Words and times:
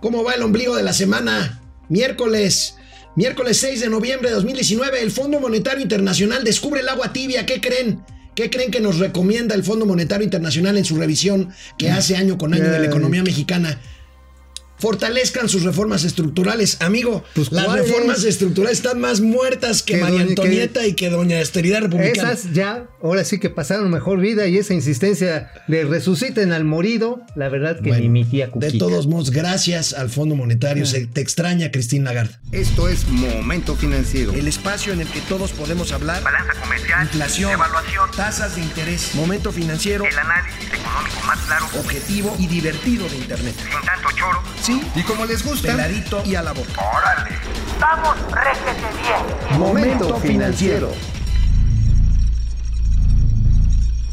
¿Cómo 0.00 0.22
va 0.22 0.34
el 0.34 0.42
ombligo 0.42 0.76
de 0.76 0.82
la 0.82 0.92
semana? 0.92 1.62
Miércoles. 1.88 2.76
Miércoles 3.16 3.56
6 3.58 3.80
de 3.80 3.88
noviembre 3.88 4.28
de 4.28 4.34
2019, 4.34 5.00
el 5.00 5.10
Fondo 5.10 5.40
Monetario 5.40 5.82
Internacional 5.82 6.44
descubre 6.44 6.80
el 6.80 6.88
agua 6.88 7.14
tibia. 7.14 7.46
¿Qué 7.46 7.62
creen? 7.62 8.02
¿Qué 8.34 8.50
creen 8.50 8.70
que 8.70 8.80
nos 8.80 8.98
recomienda 8.98 9.54
el 9.54 9.64
Fondo 9.64 9.86
Monetario 9.86 10.24
Internacional 10.24 10.76
en 10.76 10.84
su 10.84 10.96
revisión 10.96 11.48
que 11.78 11.90
hace 11.90 12.16
año 12.16 12.36
con 12.36 12.52
año 12.52 12.70
de 12.70 12.78
la 12.78 12.84
economía 12.84 13.22
mexicana? 13.22 13.80
Fortalezcan 14.78 15.48
sus 15.48 15.62
reformas 15.62 16.04
estructurales. 16.04 16.80
Amigo, 16.80 17.24
pues, 17.34 17.52
las 17.52 17.72
reformas 17.72 18.24
estructurales 18.24 18.78
están 18.78 19.00
más 19.00 19.20
muertas 19.20 19.82
que, 19.82 19.96
María 19.96 20.22
Antonieta 20.22 20.86
y 20.86 20.94
que 20.94 21.10
Doña 21.10 21.38
Austeridad 21.38 21.82
Republicana. 21.82 22.32
Esas 22.32 22.52
ya, 22.52 22.86
ahora 23.02 23.24
sí 23.24 23.38
que 23.38 23.50
pasaron 23.50 23.90
mejor 23.90 24.20
vida 24.20 24.46
y 24.46 24.58
esa 24.58 24.74
insistencia 24.74 25.50
de 25.68 25.84
resuciten 25.84 26.52
al 26.52 26.64
morido, 26.64 27.20
la 27.34 27.48
verdad 27.48 27.80
que 27.80 27.92
ni 27.92 28.08
mi 28.08 28.24
tía 28.24 28.50
De 28.54 28.72
todos 28.72 29.06
modos, 29.06 29.30
gracias 29.30 29.92
al 29.92 30.10
Fondo 30.10 30.36
Monetario. 30.36 30.84
Ah. 30.84 30.86
Se 30.86 31.06
te 31.06 31.20
extraña, 31.20 31.70
Cristín 31.70 32.04
Lagarde. 32.04 32.34
Esto 32.52 32.88
es 32.88 33.06
Momento 33.08 33.76
Financiero. 33.76 34.32
El 34.32 34.48
espacio 34.48 34.92
en 34.92 35.00
el 35.00 35.08
que 35.08 35.20
todos 35.22 35.52
podemos 35.52 35.92
hablar. 35.92 36.22
Balanza 36.22 36.54
comercial. 36.60 37.02
Inflación. 37.02 37.52
Evaluación. 37.52 38.10
Tasas 38.16 38.56
de 38.56 38.62
interés. 38.62 39.14
Momento 39.14 39.52
Financiero. 39.52 40.04
El 40.04 40.18
análisis 40.18 40.68
económico 40.72 41.20
más 41.26 41.38
claro. 41.40 41.66
Objetivo 41.78 42.36
y 42.38 42.46
divertido 42.46 43.08
de 43.08 43.16
Internet. 43.16 43.54
Sin 43.58 43.86
tanto 43.86 44.08
choro. 44.16 44.42
Sí. 44.66 44.82
Y 44.96 45.02
como 45.02 45.24
les 45.26 45.44
gusta. 45.44 45.68
Peladito 45.68 46.24
y 46.26 46.34
a 46.34 46.42
la 46.42 46.50
boca. 46.50 46.72
¡Órale! 46.72 47.36
¡Vamos, 47.80 48.16
réjete 48.32 48.82
bien! 49.00 49.60
Momento 49.60 50.18
financiero. 50.18 50.92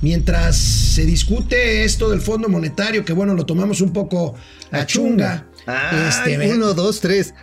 Mientras 0.04 0.56
se 0.56 1.06
discute 1.06 1.84
esto 1.86 2.12
del 2.12 2.22
Fondo 2.22 2.50
Monetario, 2.50 3.04
que 3.04 3.14
bueno, 3.14 3.34
lo 3.34 3.48
tomamos 3.48 3.82
un 3.82 3.94
poco 3.94 4.36
a 4.72 4.86
chunga. 4.86 5.48
este, 6.08 6.54
uno, 6.54 6.76
dos, 6.76 7.00
tres. 7.00 7.34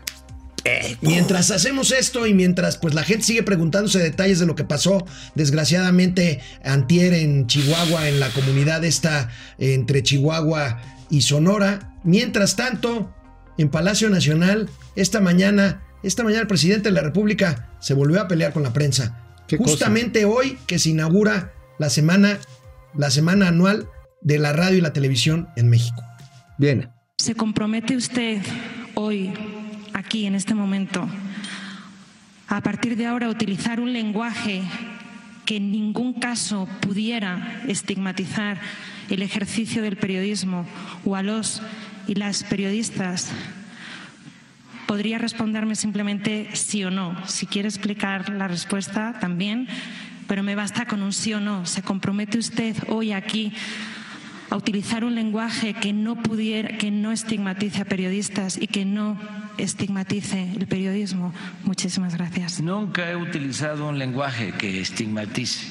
Eh, 0.64 0.96
mientras 1.00 1.50
hacemos 1.50 1.90
esto 1.90 2.28
y 2.28 2.34
mientras 2.34 2.76
pues 2.76 2.94
la 2.94 3.02
gente 3.02 3.24
sigue 3.24 3.42
preguntándose 3.42 3.98
detalles 3.98 4.38
de 4.38 4.46
lo 4.46 4.54
que 4.54 4.62
pasó 4.62 5.04
desgraciadamente 5.34 6.42
antier 6.62 7.14
en 7.14 7.48
Chihuahua, 7.48 8.08
en 8.08 8.20
la 8.20 8.28
comunidad 8.28 8.84
esta 8.84 9.30
entre 9.58 10.04
Chihuahua 10.04 10.80
y 11.10 11.22
Sonora, 11.22 11.94
mientras 12.04 12.56
tanto 12.56 13.14
en 13.58 13.68
Palacio 13.68 14.08
Nacional, 14.08 14.70
esta 14.96 15.20
mañana, 15.20 15.82
esta 16.02 16.22
mañana 16.22 16.42
el 16.42 16.46
presidente 16.46 16.88
de 16.88 16.94
la 16.94 17.02
República 17.02 17.70
se 17.80 17.94
volvió 17.94 18.20
a 18.20 18.28
pelear 18.28 18.52
con 18.52 18.62
la 18.62 18.72
prensa. 18.72 19.26
Justamente 19.58 20.24
hoy 20.24 20.56
que 20.66 20.78
se 20.78 20.90
inaugura 20.90 21.52
la 21.78 21.90
semana, 21.90 22.38
la 22.94 23.10
semana 23.10 23.48
anual 23.48 23.88
de 24.22 24.38
la 24.38 24.52
radio 24.52 24.78
y 24.78 24.80
la 24.80 24.92
televisión 24.92 25.48
en 25.56 25.68
México. 25.68 26.02
Bien. 26.58 26.90
¿Se 27.18 27.34
compromete 27.34 27.96
usted 27.96 28.40
hoy, 28.94 29.32
aquí, 29.92 30.26
en 30.26 30.34
este 30.34 30.54
momento, 30.54 31.08
a 32.48 32.60
partir 32.62 32.96
de 32.96 33.06
ahora, 33.06 33.26
a 33.26 33.30
utilizar 33.30 33.80
un 33.80 33.92
lenguaje 33.92 34.62
que 35.44 35.56
en 35.56 35.72
ningún 35.72 36.14
caso 36.14 36.68
pudiera 36.80 37.62
estigmatizar 37.66 38.60
el 39.10 39.22
ejercicio 39.22 39.82
del 39.82 39.96
periodismo 39.96 40.66
o 41.04 41.16
a 41.16 41.22
los 41.22 41.60
y 42.06 42.14
las 42.14 42.44
periodistas, 42.44 43.30
podría 44.86 45.18
responderme 45.18 45.76
simplemente 45.76 46.48
sí 46.54 46.82
o 46.82 46.90
no. 46.90 47.16
Si 47.28 47.46
quiere 47.46 47.68
explicar 47.68 48.28
la 48.30 48.48
respuesta, 48.48 49.16
también, 49.20 49.68
pero 50.26 50.42
me 50.42 50.56
basta 50.56 50.86
con 50.86 51.02
un 51.02 51.12
sí 51.12 51.32
o 51.32 51.40
no. 51.40 51.66
¿Se 51.66 51.82
compromete 51.82 52.38
usted 52.38 52.76
hoy 52.88 53.12
aquí 53.12 53.52
a 54.50 54.56
utilizar 54.56 55.04
un 55.04 55.14
lenguaje 55.14 55.74
que 55.74 55.92
no 55.92 56.20
pudiera, 56.20 56.76
que 56.76 56.90
no 56.90 57.12
estigmatice 57.12 57.82
a 57.82 57.84
periodistas 57.84 58.58
y 58.60 58.66
que 58.66 58.84
no 58.84 59.16
estigmatice 59.58 60.52
el 60.56 60.66
periodismo? 60.66 61.32
Muchísimas 61.62 62.16
gracias. 62.16 62.60
Nunca 62.60 63.08
he 63.10 63.14
utilizado 63.14 63.88
un 63.88 63.98
lenguaje 63.98 64.52
que 64.58 64.80
estigmatice 64.80 65.66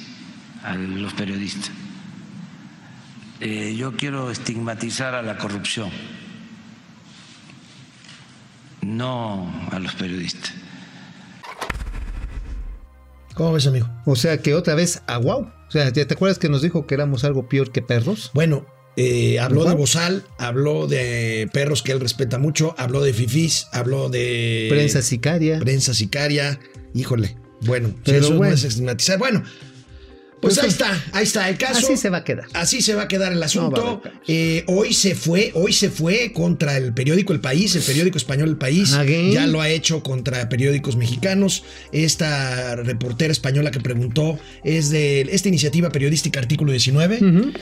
a 0.64 0.76
los 0.76 1.14
periodistas. 1.14 1.72
Eh, 3.42 3.76
yo 3.78 3.96
quiero 3.96 4.32
estigmatizar 4.32 5.16
a 5.16 5.22
la 5.22 5.38
corrupción 5.38 5.90
no 8.82 9.52
a 9.72 9.80
los 9.80 9.94
periodistas. 9.96 10.54
¿Cómo 13.34 13.54
ves, 13.54 13.68
amigo? 13.68 13.90
O 14.06 14.16
sea 14.16 14.42
que 14.42 14.54
otra 14.54 14.76
vez 14.76 15.02
a 15.08 15.18
wow. 15.18 15.42
O 15.42 15.72
sea, 15.72 15.92
¿te 15.94 16.02
acuerdas 16.02 16.40
que 16.40 16.50
nos 16.50 16.62
dijo 16.62 16.86
que 16.88 16.96
éramos 16.96 17.24
algo 17.24 17.48
peor 17.48 17.72
que 17.72 17.82
perros? 17.82 18.32
Bueno, 18.34 18.66
eh, 18.98 19.40
habló 19.40 19.64
de 19.66 19.76
Bozal, 19.76 20.26
habló 20.38 20.88
de 20.88 21.50
perros 21.54 21.84
que 21.84 21.92
él 21.92 22.00
respeta 22.00 22.38
mucho, 22.38 22.76
habló 22.78 23.02
de 23.02 23.14
fifís, 23.14 23.68
habló 23.72 24.10
de. 24.10 24.68
Prensa 24.70 25.02
sicaria. 25.02 25.60
Prensa 25.60 25.94
sicaria. 25.94 26.60
Híjole. 26.94 27.38
Bueno, 27.62 27.94
Pero 28.04 28.20
eso 28.20 28.30
bueno. 28.30 28.52
no 28.52 28.56
es 28.56 28.64
estigmatizar. 28.64 29.20
Bueno, 29.20 29.44
pues, 30.42 30.58
ahí 30.60 30.70
está, 30.70 31.04
ahí 31.12 31.24
está 31.24 31.50
el 31.50 31.58
caso. 31.58 31.86
Así 31.86 31.98
se 31.98 32.10
va 32.10 32.18
a 32.18 32.24
quedar. 32.24 32.46
Así 32.54 32.82
se 32.82 32.96
va 32.96 33.04
a 33.04 33.08
quedar 33.08 33.32
el 33.32 33.42
asunto. 33.42 34.02
Eh, 34.28 34.64
hoy 34.68 34.94
se 34.94 35.16
fue, 35.16 35.52
hoy 35.54 35.74
se 35.74 35.90
fue 35.90 36.32
contra 36.34 36.78
el 36.78 36.94
periódico 36.94 37.34
El 37.34 37.42
País, 37.42 37.76
el 37.76 37.84
periódico 37.84 38.18
español 38.18 38.50
El 38.50 38.58
País. 38.58 38.96
Ya 39.32 39.48
lo 39.48 39.62
ha 39.62 39.70
hecho 39.70 40.02
contra 40.04 40.48
periódicos 40.50 40.96
mexicanos. 40.96 41.64
Esta 41.92 42.76
reportera 42.76 43.32
española 43.32 43.72
que 43.72 43.80
preguntó 43.80 44.40
es 44.64 44.90
de 44.90 45.22
esta 45.32 45.48
iniciativa 45.48 45.90
periodística 45.90 46.40
Artículo 46.40 46.72
19. 46.72 47.20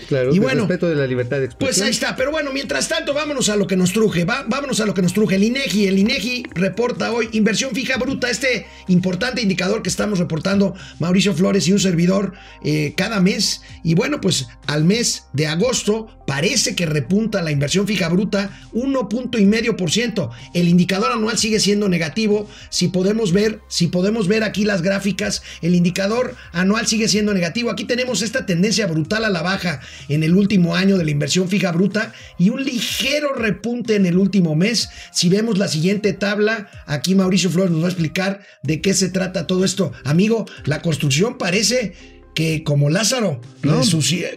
claro, 0.07 0.33
y 0.33 0.39
bueno, 0.39 0.61
respeto 0.61 0.89
de 0.89 0.95
la 0.95 1.07
libertad 1.07 1.39
de 1.39 1.45
expresión. 1.45 1.75
Pues 1.75 1.81
ahí 1.81 1.91
está. 1.91 2.15
Pero 2.15 2.31
bueno, 2.31 2.51
mientras 2.53 2.88
tanto, 2.88 3.13
vámonos 3.13 3.49
a 3.49 3.55
lo 3.55 3.67
que 3.67 3.75
nos 3.75 3.94
truje. 3.94 4.25
vámonos 4.25 4.79
a 4.79 4.85
lo 4.85 4.94
que 4.94 5.01
nos 5.01 5.13
truje. 5.13 5.35
El 5.35 5.44
INEGI, 5.44 5.88
el 5.88 5.97
INEGI 5.99 6.44
reporta 6.53 7.11
hoy 7.11 7.29
inversión 7.33 7.71
fija 7.73 7.97
bruta, 7.97 8.29
este 8.29 8.65
importante 8.88 9.41
indicador 9.41 9.81
que 9.81 9.89
estamos 9.89 10.19
reportando 10.19 10.75
Mauricio 10.99 11.33
Flores 11.33 11.67
y 11.67 11.73
un 11.73 11.79
servidor 11.79 12.33
eh, 12.69 12.95
cada 12.97 13.22
mes. 13.22 13.61
Y 13.81 13.95
bueno, 13.95 14.19
pues 14.19 14.47
al 14.66 14.83
mes 14.83 15.28
de 15.31 15.47
agosto 15.47 16.07
parece 16.28 16.75
que 16.75 16.85
repunta 16.85 17.41
la 17.41 17.51
inversión 17.51 17.88
fija 17.88 18.09
bruta 18.09 18.59
1.5%. 18.73 20.29
El 20.53 20.67
indicador 20.67 21.13
anual 21.13 21.38
sigue 21.38 21.61
siendo 21.61 21.88
negativo. 21.88 22.50
Si 22.69 22.89
podemos 22.89 23.31
ver, 23.31 23.61
si 23.69 23.88
podemos 23.88 24.27
ver 24.27 24.44
aquí 24.44 24.66
las 24.66 24.81
gráficas, 24.81 25.44
el 25.61 25.75
indicador 25.75 26.35
anual 26.51 26.88
sigue 26.88 27.07
siendo 27.07 27.33
negativo. 27.33 27.72
Aquí 27.72 27.85
tenemos 27.85 28.22
esta 28.22 28.45
tendencia 28.45 28.85
brutal 28.85 29.23
a 29.23 29.29
la 29.29 29.44
baja 29.44 29.79
en 30.09 30.23
el 30.23 30.35
último 30.35 30.75
año 30.75 30.97
de 30.97 31.06
la 31.06 31.11
inversión 31.11 31.47
fija 31.47 31.72
bruta 31.72 32.11
y 32.38 32.50
un 32.50 32.66
ligero 32.66 33.33
repunte 33.33 33.95
en 33.95 34.06
el 34.06 34.17
último 34.17 34.56
mes. 34.56 34.89
Si 35.13 35.29
vemos 35.29 35.57
la 35.57 35.69
siguiente 35.69 36.11
tabla, 36.11 36.69
aquí 36.85 37.16
Mauricio 37.16 37.50
Flores 37.50 37.72
nos 37.72 37.83
va 37.83 37.85
a 37.85 37.91
explicar 37.91 38.41
de 38.61 38.81
qué 38.81 38.94
se 38.94 39.07
trata 39.07 39.47
todo 39.47 39.63
esto. 39.63 39.94
Amigo, 40.03 40.45
la 40.66 40.81
construcción 40.81 41.38
parece 41.38 42.16
que 42.38 42.64
como 42.64 42.92
Lázaro, 42.92 43.42
¿no? 43.64 43.81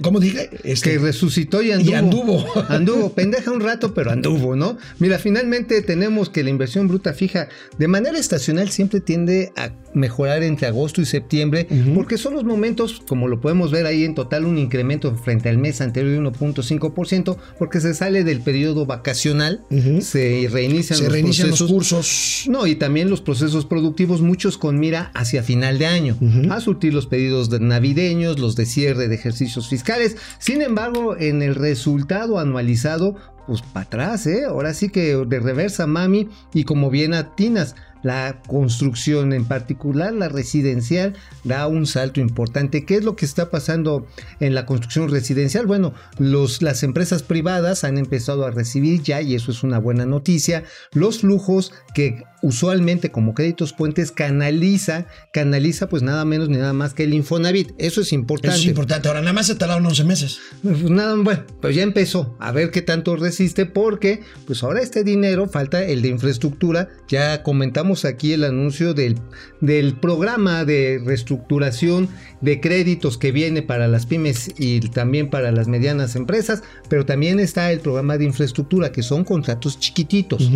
¿cómo 0.01 0.21
dije? 0.21 0.49
Este, 0.65 0.93
que 0.93 0.99
resucitó 0.99 1.61
y 1.61 1.71
anduvo. 1.73 1.91
Y 1.91 1.95
anduvo. 1.95 2.47
anduvo, 2.71 3.13
pendeja 3.13 3.51
un 3.51 3.61
rato, 3.61 3.93
pero 3.93 4.11
anduvo, 4.11 4.57
¿no? 4.57 4.79
Mira, 4.99 5.19
finalmente 5.19 5.83
tenemos 5.83 6.31
que 6.31 6.43
la 6.43 6.49
inversión 6.49 6.89
bruta 6.89 7.13
fija 7.13 7.51
de 7.77 7.89
manera 7.89 8.19
estacional 8.19 8.71
siempre 8.71 9.01
tiende 9.01 9.53
a 9.55 9.73
mejorar 9.95 10.43
entre 10.43 10.67
agosto 10.67 11.01
y 11.01 11.07
septiembre, 11.07 11.67
porque 11.95 12.19
son 12.19 12.35
los 12.35 12.45
momentos, 12.45 13.03
como 13.07 13.29
lo 13.29 13.41
podemos 13.41 13.71
ver 13.71 13.87
ahí 13.87 14.05
en 14.05 14.15
total, 14.15 14.45
un 14.45 14.59
incremento 14.59 15.15
frente 15.15 15.49
al 15.49 15.59
mes 15.59 15.81
anterior 15.81 16.13
de 16.13 16.31
1.5%, 16.31 17.37
porque 17.59 17.81
se 17.81 17.95
sale 17.95 18.25
del 18.25 18.41
periodo 18.41 18.87
vacacional, 18.87 19.61
se 20.01 20.49
reinician, 20.51 20.99
se 20.99 21.05
los, 21.05 21.13
reinician 21.13 21.51
los 21.51 21.63
cursos. 21.63 22.45
No, 22.49 22.67
y 22.67 22.77
también 22.77 23.11
los 23.11 23.21
procesos 23.21 23.67
productivos, 23.67 24.21
muchos 24.21 24.59
con 24.59 24.79
mira 24.79 25.11
hacia 25.15 25.43
final 25.43 25.79
de 25.79 25.87
año, 25.87 26.17
a 26.51 26.61
surtir 26.61 26.95
los 26.95 27.07
pedidos 27.07 27.51
de 27.51 27.61
Navidad 27.61 27.91
los 28.39 28.57
de 28.57 28.67
cierre 28.67 29.09
de 29.09 29.15
ejercicios 29.15 29.69
fiscales. 29.69 30.17
Sin 30.39 30.63
embargo, 30.63 31.17
en 31.17 31.43
el 31.43 31.55
resultado 31.55 32.39
anualizado, 32.39 33.17
pues 33.47 33.63
para 33.63 33.87
atrás, 33.87 34.27
¿eh? 34.27 34.45
Ahora 34.45 34.75
sí 34.75 34.91
que 34.91 35.17
de 35.17 35.41
reversa, 35.41 35.87
mami, 35.87 36.29
y 36.55 36.65
como 36.65 36.91
bien 36.91 37.15
atinas, 37.15 37.75
la 38.03 38.41
construcción, 38.47 39.33
en 39.33 39.45
particular 39.45 40.13
la 40.13 40.29
residencial, 40.29 41.15
da 41.45 41.67
un 41.67 41.87
salto 41.87 42.21
importante. 42.21 42.85
¿Qué 42.85 42.97
es 42.97 43.05
lo 43.05 43.17
que 43.17 43.25
está 43.25 43.51
pasando 43.51 44.07
en 44.41 44.55
la 44.55 44.67
construcción 44.67 45.11
residencial? 45.11 45.67
Bueno, 45.67 45.95
los, 46.19 46.63
las 46.63 46.83
empresas 46.83 47.23
privadas 47.23 47.85
han 47.85 47.99
empezado 47.99 48.45
a 48.45 48.51
recibir 48.51 49.03
ya, 49.03 49.21
y 49.21 49.35
eso 49.35 49.51
es 49.51 49.63
una 49.63 49.79
buena 49.79 50.07
noticia, 50.07 50.65
los 50.93 51.21
flujos 51.21 51.73
que 51.95 52.25
usualmente 52.43 53.11
como 53.11 53.35
créditos 53.35 53.73
puentes 53.73 54.13
canaliza, 54.13 55.07
canaliza 55.33 55.89
pues 55.89 56.03
nada 56.03 56.25
menos 56.25 56.49
ni 56.49 56.57
nada 56.57 56.73
más 56.73 56.95
que 56.95 57.05
el 57.05 57.15
Infonavit. 57.15 57.73
Eso 57.79 58.01
es 58.01 58.13
importante. 58.13 58.57
Eso 58.57 58.65
es 58.65 58.69
importante. 58.69 59.09
Ahora, 59.09 59.21
nada 59.21 59.33
más 59.33 59.47
se 59.47 59.55
tardaron 59.55 59.87
11 59.87 60.05
meses. 60.05 60.41
Pues 60.63 60.83
nada, 60.85 61.15
bueno, 61.17 61.45
pues 61.61 61.77
ya 61.77 61.83
empezó 61.83 62.37
a 62.39 62.53
ver 62.53 62.71
qué 62.71 62.83
tanto 62.83 63.17
resiste 63.17 63.67
porque 63.67 64.21
pues 64.47 64.63
ahora 64.63 64.81
este 64.81 65.05
dinero 65.05 65.49
falta 65.49 65.83
el 65.83 66.03
de 66.03 66.09
infraestructura. 66.09 66.89
Ya 67.09 67.43
comentamos 67.43 68.05
aquí 68.05 68.33
el 68.33 68.45
anuncio 68.45 68.95
del, 68.95 69.19
del 69.61 69.97
programa 69.97 70.65
de 70.65 71.01
reestructuración 71.05 72.09
de 72.41 72.61
créditos 72.61 73.19
que 73.19 73.33
viene 73.33 73.63
para 73.63 73.89
las 73.89 74.07
pymes 74.07 74.51
y 74.59 74.81
también 74.81 75.29
para 75.29 75.53
las 75.53 75.69
medianas 75.69 76.17
empresas, 76.17 76.63
pero 76.89 77.05
también 77.05 77.39
está 77.41 77.71
el 77.73 77.81
programa 77.81 78.19
de 78.19 78.25
infraestructura 78.25 78.93
que 78.93 79.03
son 79.03 79.25
contratos 79.25 79.79
chiquititos. 79.79 80.51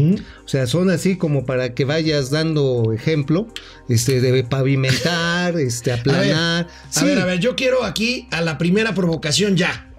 O 0.44 0.48
sea, 0.48 0.66
son 0.66 0.90
así 0.90 1.16
como 1.16 1.44
para 1.44 1.73
que 1.74 1.84
vayas 1.84 2.30
dando 2.30 2.92
ejemplo, 2.92 3.48
este 3.88 4.20
de 4.20 4.44
pavimentar, 4.44 5.56
este 5.58 5.92
aplanar. 5.92 6.66
A 6.94 7.02
ver, 7.02 7.02
a 7.02 7.04
ver, 7.04 7.18
a 7.18 7.24
ver, 7.26 7.40
yo 7.40 7.56
quiero 7.56 7.84
aquí 7.84 8.26
a 8.30 8.40
la 8.40 8.58
primera 8.58 8.94
provocación 8.94 9.56
ya. 9.56 9.90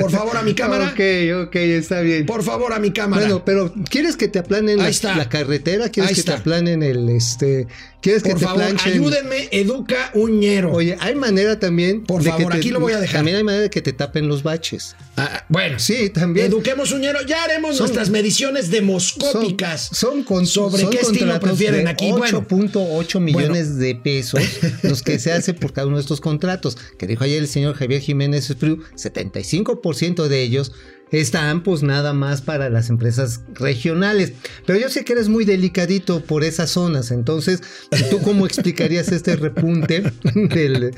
Por 0.00 0.10
favor, 0.10 0.36
a 0.38 0.42
mi 0.42 0.54
cámara. 0.54 0.86
ok, 0.94 1.48
ok, 1.48 1.56
está 1.56 2.00
bien. 2.00 2.24
Por 2.24 2.42
favor, 2.42 2.72
a 2.72 2.78
mi 2.78 2.92
cámara. 2.92 3.22
Bueno, 3.22 3.44
pero 3.44 3.72
¿quieres 3.90 4.16
que 4.16 4.26
te 4.28 4.38
aplanen 4.38 4.78
la, 4.78 4.90
la 5.16 5.28
carretera? 5.28 5.90
¿Quieres 5.90 6.08
Ahí 6.10 6.14
que 6.14 6.20
está. 6.20 6.34
te 6.36 6.40
aplanen 6.40 6.82
el 6.82 7.08
este? 7.10 7.66
¿Quieres 8.00 8.22
que 8.22 8.30
Por 8.30 8.38
te 8.38 8.44
favor, 8.46 8.62
planchen? 8.64 8.92
ayúdenme, 8.94 9.48
educa 9.52 10.10
Uñero. 10.14 10.72
Oye, 10.72 10.96
hay 11.00 11.14
manera 11.14 11.58
también. 11.58 12.02
Por 12.04 12.22
de 12.22 12.30
que 12.30 12.36
favor, 12.38 12.52
te- 12.52 12.58
aquí 12.58 12.70
lo 12.70 12.80
voy 12.80 12.94
a 12.94 12.98
dejar. 13.00 13.16
También 13.18 13.36
hay 13.36 13.44
manera 13.44 13.62
de 13.64 13.70
que 13.70 13.82
te 13.82 13.92
tapen 13.92 14.26
los 14.26 14.42
baches. 14.42 14.96
Ah, 15.18 15.44
bueno, 15.50 15.78
Sí, 15.78 16.08
también. 16.08 16.46
Eduquemos 16.46 16.92
Uñero. 16.92 17.20
Ya 17.26 17.44
haremos 17.44 17.76
Son- 17.76 17.84
nuestras 17.84 18.08
mediciones 18.08 18.70
demoscópicas. 18.70 19.90
Son, 19.92 20.10
son 20.12 20.22
con, 20.24 20.46
sobre 20.46 20.82
son 20.82 20.90
qué 20.90 21.00
estilo 21.00 21.38
prefieren 21.40 21.84
de 21.84 21.90
aquí. 21.90 22.10
Bueno, 22.10 22.46
8.8 22.48 23.20
millones 23.20 23.76
de 23.78 23.94
pesos 23.96 24.40
los 24.82 25.02
que 25.02 25.18
se 25.18 25.32
hace 25.32 25.52
por 25.52 25.72
cada 25.74 25.86
uno 25.86 25.96
de 25.96 26.02
estos 26.02 26.20
contratos. 26.22 26.78
Que 26.98 27.06
dijo 27.06 27.24
ayer 27.24 27.38
el 27.42 27.48
señor 27.48 27.74
Javier 27.74 28.00
Jiménez 28.00 28.48
Espriu, 28.48 28.78
75% 28.96 30.26
de 30.28 30.42
ellos 30.42 30.72
están 31.12 31.62
pues 31.62 31.82
nada 31.82 32.12
más 32.12 32.42
para 32.42 32.70
las 32.70 32.88
empresas 32.90 33.40
regionales. 33.54 34.32
Pero 34.66 34.78
yo 34.78 34.88
sé 34.88 35.04
que 35.04 35.12
eres 35.12 35.28
muy 35.28 35.44
delicadito 35.44 36.24
por 36.24 36.44
esas 36.44 36.70
zonas. 36.70 37.10
Entonces, 37.10 37.62
¿tú 38.10 38.20
cómo 38.20 38.46
explicarías 38.46 39.10
este 39.12 39.36
repunte 39.36 40.02
del, 40.34 40.92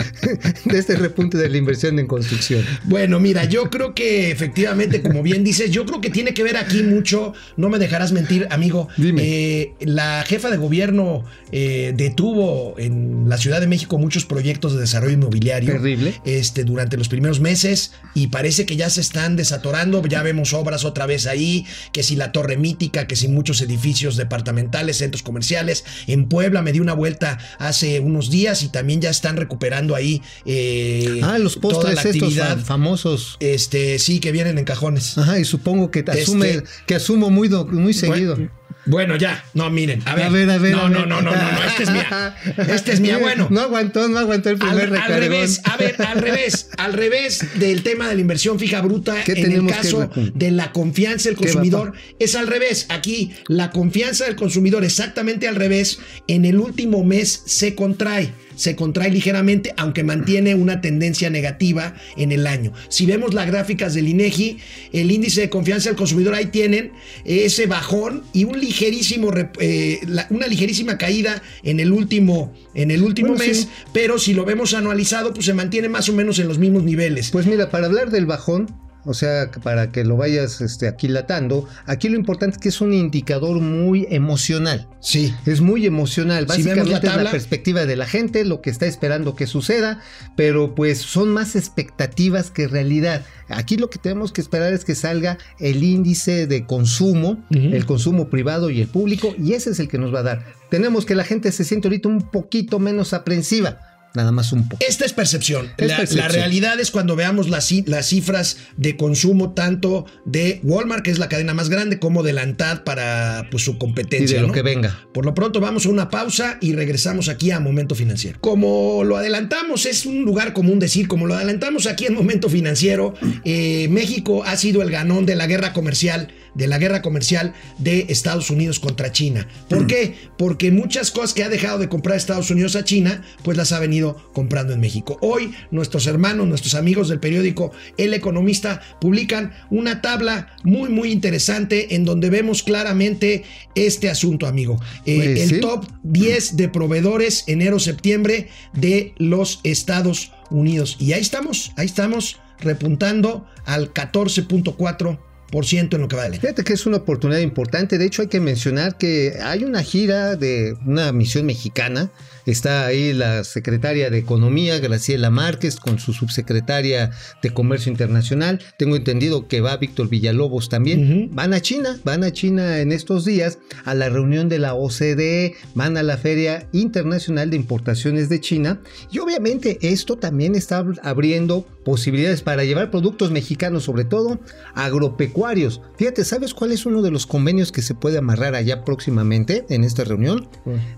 de 0.64 0.78
este 0.78 0.96
repunte 0.96 1.38
de 1.38 1.48
la 1.48 1.56
inversión 1.56 1.98
en 1.98 2.06
construcción? 2.06 2.64
Bueno, 2.84 3.20
mira, 3.20 3.44
yo 3.44 3.70
creo 3.70 3.94
que 3.94 4.30
efectivamente, 4.30 5.02
como 5.02 5.22
bien 5.22 5.44
dices, 5.44 5.70
yo 5.70 5.86
creo 5.86 6.00
que 6.00 6.10
tiene 6.10 6.34
que 6.34 6.42
ver 6.42 6.56
aquí 6.56 6.82
mucho, 6.82 7.32
no 7.56 7.68
me 7.68 7.78
dejarás 7.78 8.12
mentir, 8.12 8.46
amigo. 8.50 8.88
Dime. 8.96 9.22
Eh, 9.24 9.74
la 9.80 10.24
jefa 10.26 10.50
de 10.50 10.56
gobierno 10.56 11.24
eh, 11.50 11.92
detuvo 11.96 12.74
en 12.78 13.28
la 13.28 13.38
Ciudad 13.38 13.60
de 13.60 13.66
México 13.66 13.98
muchos 13.98 14.24
proyectos 14.24 14.74
de 14.74 14.80
desarrollo 14.80 15.14
inmobiliario. 15.14 15.72
Terrible. 15.72 16.14
Este, 16.24 16.64
durante 16.64 16.96
los 16.96 17.08
primeros 17.08 17.40
meses 17.40 17.92
y 18.14 18.28
parece 18.28 18.66
que 18.66 18.76
ya 18.76 18.90
se 18.90 19.00
están 19.00 19.36
desatorando, 19.36 20.01
ya 20.08 20.22
vemos 20.22 20.52
obras 20.52 20.84
otra 20.84 21.06
vez 21.06 21.26
ahí, 21.26 21.66
que 21.92 22.02
si 22.02 22.16
la 22.16 22.32
Torre 22.32 22.56
Mítica, 22.56 23.06
que 23.06 23.16
si 23.16 23.28
muchos 23.28 23.60
edificios 23.62 24.16
departamentales, 24.16 24.98
centros 24.98 25.22
comerciales. 25.22 25.84
En 26.06 26.28
Puebla 26.28 26.62
me 26.62 26.72
di 26.72 26.80
una 26.80 26.92
vuelta 26.94 27.38
hace 27.58 28.00
unos 28.00 28.30
días 28.30 28.62
y 28.62 28.68
también 28.68 29.00
ya 29.00 29.10
están 29.10 29.36
recuperando 29.36 29.94
ahí 29.94 30.22
eh, 30.44 31.20
Ah, 31.22 31.38
los 31.38 31.54
toda 31.60 31.74
postres 31.74 31.94
la 31.96 32.02
estos 32.02 32.16
actividad. 32.22 32.58
fam- 32.58 32.62
famosos. 32.64 33.36
Este, 33.40 33.98
sí, 33.98 34.20
que 34.20 34.32
vienen 34.32 34.58
en 34.58 34.64
cajones. 34.64 35.16
Ajá, 35.18 35.38
y 35.38 35.44
supongo 35.44 35.90
que 35.90 36.02
te 36.02 36.12
asume, 36.12 36.50
Este- 36.50 36.68
que 36.86 36.94
asumo 36.96 37.30
muy, 37.30 37.48
muy 37.48 37.94
seguido. 37.94 38.36
Bueno, 38.36 38.50
bueno, 38.86 39.16
ya. 39.16 39.44
No, 39.54 39.70
miren. 39.70 40.02
A 40.06 40.14
ver. 40.14 40.26
A 40.26 40.28
ver, 40.30 40.50
a 40.50 40.58
ver, 40.58 40.72
No, 40.72 40.82
a 40.82 40.88
no, 40.88 40.98
ver. 41.00 41.08
no, 41.08 41.22
no, 41.22 41.30
no, 41.32 41.52
no. 41.52 41.64
Esta 41.64 41.82
es 41.82 41.90
mía. 41.90 42.36
Esta 42.68 42.92
es 42.92 43.00
mía. 43.00 43.18
Bueno. 43.22 43.46
No 43.50 43.60
aguantó, 43.60 44.08
no 44.08 44.18
aguantó 44.18 44.50
el 44.50 44.58
primer 44.58 44.88
Al, 44.88 44.96
al 44.96 45.20
revés, 45.20 45.60
a 45.64 45.76
ver, 45.76 45.94
al 46.02 46.20
revés, 46.20 46.70
al 46.76 46.92
revés 46.92 47.46
del 47.54 47.82
tema 47.82 48.08
de 48.08 48.14
la 48.16 48.20
inversión 48.20 48.58
fija 48.58 48.80
bruta, 48.80 49.22
¿Qué 49.24 49.32
en 49.32 49.52
el 49.52 49.66
caso 49.66 50.10
de 50.34 50.50
la 50.50 50.72
confianza 50.72 51.28
del 51.28 51.38
¿Qué 51.38 51.44
va, 51.46 51.52
consumidor, 51.52 51.92
es 52.18 52.34
al 52.34 52.46
revés. 52.48 52.86
Aquí, 52.88 53.32
la 53.48 53.70
confianza 53.70 54.24
del 54.24 54.36
consumidor, 54.36 54.84
exactamente 54.84 55.46
al 55.46 55.56
revés, 55.56 55.98
en 56.26 56.44
el 56.44 56.58
último 56.58 57.04
mes 57.04 57.42
se 57.46 57.74
contrae. 57.74 58.32
Se 58.56 58.76
contrae 58.76 59.10
ligeramente, 59.10 59.72
aunque 59.76 60.02
mantiene 60.04 60.54
una 60.54 60.80
tendencia 60.80 61.30
negativa 61.30 61.94
en 62.16 62.32
el 62.32 62.46
año. 62.46 62.72
Si 62.88 63.06
vemos 63.06 63.34
las 63.34 63.46
gráficas 63.46 63.94
del 63.94 64.08
INEGI, 64.08 64.58
el 64.92 65.10
índice 65.10 65.42
de 65.42 65.50
confianza 65.50 65.88
del 65.90 65.96
consumidor, 65.96 66.34
ahí 66.34 66.46
tienen 66.46 66.92
ese 67.24 67.66
bajón 67.66 68.24
y 68.32 68.44
un 68.44 68.60
ligerísimo, 68.60 69.30
eh, 69.60 70.00
la- 70.06 70.26
una 70.30 70.46
ligerísima 70.46 70.98
caída 70.98 71.42
en 71.62 71.80
el 71.80 71.92
último, 71.92 72.52
en 72.74 72.90
el 72.90 73.02
último 73.02 73.28
Bueno, 73.34 73.44
mes, 73.44 73.58
sí. 73.62 73.68
pero 73.92 74.18
si 74.18 74.34
lo 74.34 74.44
vemos 74.44 74.74
anualizado, 74.74 75.32
pues 75.34 75.46
se 75.46 75.54
mantiene 75.54 75.88
más 75.88 76.08
o 76.08 76.12
menos 76.12 76.38
en 76.38 76.48
los 76.48 76.58
mismos 76.58 76.82
niveles. 76.84 77.30
Pues 77.30 77.46
mira, 77.46 77.70
para 77.70 77.86
hablar 77.86 78.10
del 78.10 78.26
bajón, 78.26 78.70
o 79.04 79.14
sea, 79.14 79.50
para 79.62 79.90
que 79.90 80.04
lo 80.04 80.16
vayas 80.16 80.60
este, 80.60 80.88
aquilatando, 80.88 81.68
aquí 81.86 82.08
lo 82.08 82.16
importante 82.16 82.56
es 82.56 82.62
que 82.62 82.68
es 82.68 82.80
un 82.80 82.92
indicador 82.92 83.60
muy 83.60 84.06
emocional. 84.10 84.88
sí. 85.00 85.34
Es 85.46 85.60
muy 85.60 85.86
emocional. 85.86 86.44
Si 86.44 86.62
Básicamente 86.62 87.06
es 87.08 87.16
la 87.16 87.30
perspectiva 87.30 87.84
de 87.84 87.96
la 87.96 88.06
gente, 88.06 88.44
lo 88.44 88.60
que 88.60 88.70
está 88.70 88.86
esperando 88.86 89.34
que 89.34 89.46
suceda, 89.46 90.00
pero 90.36 90.74
pues 90.74 90.98
son 90.98 91.30
más 91.30 91.56
expectativas 91.56 92.50
que 92.50 92.68
realidad. 92.68 93.24
Aquí 93.48 93.76
lo 93.76 93.90
que 93.90 93.98
tenemos 93.98 94.32
que 94.32 94.40
esperar 94.40 94.72
es 94.72 94.84
que 94.84 94.94
salga 94.94 95.38
el 95.58 95.82
índice 95.82 96.46
de 96.46 96.64
consumo, 96.66 97.42
el 97.50 97.84
consumo 97.86 98.28
privado 98.30 98.70
y 98.70 98.80
el 98.80 98.88
público, 98.88 99.34
y 99.38 99.52
ese 99.54 99.70
es 99.70 99.80
el 99.80 99.88
que 99.88 99.98
nos 99.98 100.14
va 100.14 100.20
a 100.20 100.24
dar. 100.24 100.44
Tenemos 100.70 101.04
que 101.04 101.14
la 101.14 101.24
gente 101.24 101.52
se 101.52 101.64
siente 101.64 101.88
ahorita 101.88 102.08
un 102.08 102.30
poquito 102.30 102.78
menos 102.78 103.12
aprensiva, 103.12 103.91
nada 104.14 104.32
más 104.32 104.52
un 104.52 104.68
poco. 104.68 104.84
Esta 104.86 105.04
es 105.04 105.12
percepción. 105.12 105.70
Es 105.76 105.88
la, 105.88 105.96
percepción. 105.98 106.26
la 106.26 106.28
realidad 106.28 106.80
es 106.80 106.90
cuando 106.90 107.16
veamos 107.16 107.48
las, 107.48 107.70
las 107.86 108.06
cifras 108.06 108.58
de 108.76 108.96
consumo 108.96 109.52
tanto 109.52 110.06
de 110.24 110.60
Walmart, 110.62 111.02
que 111.02 111.10
es 111.10 111.18
la 111.18 111.28
cadena 111.28 111.54
más 111.54 111.68
grande, 111.68 111.98
como 111.98 112.22
de 112.22 112.32
la 112.32 112.42
ANTAD 112.42 112.84
para 112.84 113.48
pues, 113.50 113.64
su 113.64 113.72
Y 113.72 113.78
competencia. 113.78 114.36
de 114.36 114.42
lo 114.42 114.48
¿no? 114.48 114.54
que 114.54 114.62
venga. 114.62 115.00
Por 115.12 115.24
lo 115.24 115.34
pronto 115.34 115.60
vamos 115.60 115.86
a 115.86 115.88
una 115.88 116.08
pausa 116.10 116.58
y 116.60 116.72
regresamos 116.72 117.28
aquí 117.28 117.50
a 117.50 117.60
Momento 117.60 117.94
Financiero. 117.94 118.38
Como 118.40 119.04
lo 119.04 119.16
adelantamos, 119.16 119.86
es 119.86 120.06
un 120.06 120.22
lugar 120.22 120.52
común 120.52 120.78
decir, 120.78 121.08
como 121.08 121.26
lo 121.26 121.34
adelantamos 121.34 121.86
aquí 121.86 122.06
en 122.06 122.14
Momento 122.14 122.48
Financiero, 122.48 123.14
eh, 123.44 123.88
México 123.90 124.44
ha 124.44 124.56
sido 124.56 124.82
el 124.82 124.90
ganón 124.90 125.26
de 125.26 125.36
la 125.36 125.46
guerra 125.46 125.72
comercial, 125.72 126.28
de 126.54 126.66
la 126.66 126.78
guerra 126.78 127.02
comercial 127.02 127.54
de 127.78 128.06
Estados 128.08 128.50
Unidos 128.50 128.80
contra 128.80 129.12
China. 129.12 129.48
¿Por 129.68 129.86
qué? 129.86 130.14
Porque 130.36 130.70
muchas 130.70 131.10
cosas 131.10 131.32
que 131.34 131.44
ha 131.44 131.48
dejado 131.48 131.78
de 131.78 131.88
comprar 131.88 132.16
Estados 132.16 132.50
Unidos 132.50 132.76
a 132.76 132.84
China, 132.84 133.22
pues 133.42 133.56
las 133.56 133.72
ha 133.72 133.78
venido 133.78 134.01
comprando 134.32 134.72
en 134.72 134.80
México. 134.80 135.18
Hoy 135.20 135.52
nuestros 135.70 136.06
hermanos, 136.06 136.46
nuestros 136.46 136.74
amigos 136.74 137.08
del 137.08 137.20
periódico 137.20 137.72
El 137.96 138.14
Economista 138.14 138.80
publican 139.00 139.52
una 139.70 140.00
tabla 140.00 140.48
muy 140.64 140.88
muy 140.88 141.12
interesante 141.12 141.94
en 141.94 142.04
donde 142.04 142.30
vemos 142.30 142.62
claramente 142.62 143.44
este 143.74 144.10
asunto, 144.10 144.46
amigo. 144.46 144.80
Eh, 145.06 145.16
Pues 145.16 145.40
el 145.40 145.48
sí. 145.56 145.60
top 145.60 145.86
10 146.02 146.56
de 146.56 146.68
proveedores 146.68 147.44
enero-septiembre 147.46 148.48
de 148.72 149.14
los 149.18 149.60
Estados 149.64 150.32
Unidos. 150.50 150.96
Y 150.98 151.12
ahí 151.12 151.20
estamos, 151.20 151.72
ahí 151.76 151.86
estamos 151.86 152.38
repuntando 152.60 153.46
al 153.64 153.92
14.4% 153.92 155.94
en 155.94 156.00
lo 156.00 156.08
que 156.08 156.16
va 156.16 156.24
del 156.24 156.32
año. 156.32 156.40
Fíjate 156.40 156.64
que 156.64 156.72
es 156.72 156.86
una 156.86 156.98
oportunidad 156.98 157.40
importante. 157.40 157.98
De 157.98 158.06
hecho, 158.06 158.22
hay 158.22 158.28
que 158.28 158.40
mencionar 158.40 158.96
que 158.96 159.34
hay 159.42 159.64
una 159.64 159.82
gira 159.82 160.36
de 160.36 160.74
una 160.86 161.12
misión 161.12 161.46
mexicana. 161.46 162.10
Está 162.46 162.86
ahí 162.86 163.12
la 163.12 163.44
secretaria 163.44 164.10
de 164.10 164.18
Economía, 164.18 164.78
Graciela 164.78 165.30
Márquez, 165.30 165.76
con 165.76 165.98
su 165.98 166.12
subsecretaria 166.12 167.10
de 167.42 167.50
Comercio 167.50 167.90
Internacional. 167.90 168.60
Tengo 168.78 168.96
entendido 168.96 169.46
que 169.46 169.60
va 169.60 169.76
Víctor 169.76 170.08
Villalobos 170.08 170.68
también. 170.68 171.30
Van 171.32 171.54
a 171.54 171.60
China, 171.60 171.98
van 172.04 172.24
a 172.24 172.32
China 172.32 172.80
en 172.80 172.92
estos 172.92 173.24
días 173.24 173.58
a 173.84 173.94
la 173.94 174.08
reunión 174.08 174.48
de 174.48 174.58
la 174.58 174.74
OCDE, 174.74 175.54
van 175.74 175.96
a 175.96 176.02
la 176.02 176.16
Feria 176.16 176.68
Internacional 176.72 177.50
de 177.50 177.56
Importaciones 177.56 178.28
de 178.28 178.40
China. 178.40 178.80
Y 179.10 179.18
obviamente 179.18 179.78
esto 179.80 180.16
también 180.16 180.54
está 180.54 180.84
abriendo 181.02 181.66
posibilidades 181.84 182.42
para 182.42 182.64
llevar 182.64 182.90
productos 182.90 183.30
mexicanos, 183.30 183.84
sobre 183.84 184.04
todo 184.04 184.40
agropecuarios. 184.74 185.80
Fíjate, 185.96 186.24
¿sabes 186.24 186.54
cuál 186.54 186.72
es 186.72 186.86
uno 186.86 187.02
de 187.02 187.10
los 187.10 187.26
convenios 187.26 187.72
que 187.72 187.82
se 187.82 187.94
puede 187.94 188.18
amarrar 188.18 188.54
allá 188.54 188.84
próximamente 188.84 189.64
en 189.68 189.84
esta 189.84 190.04
reunión? 190.04 190.48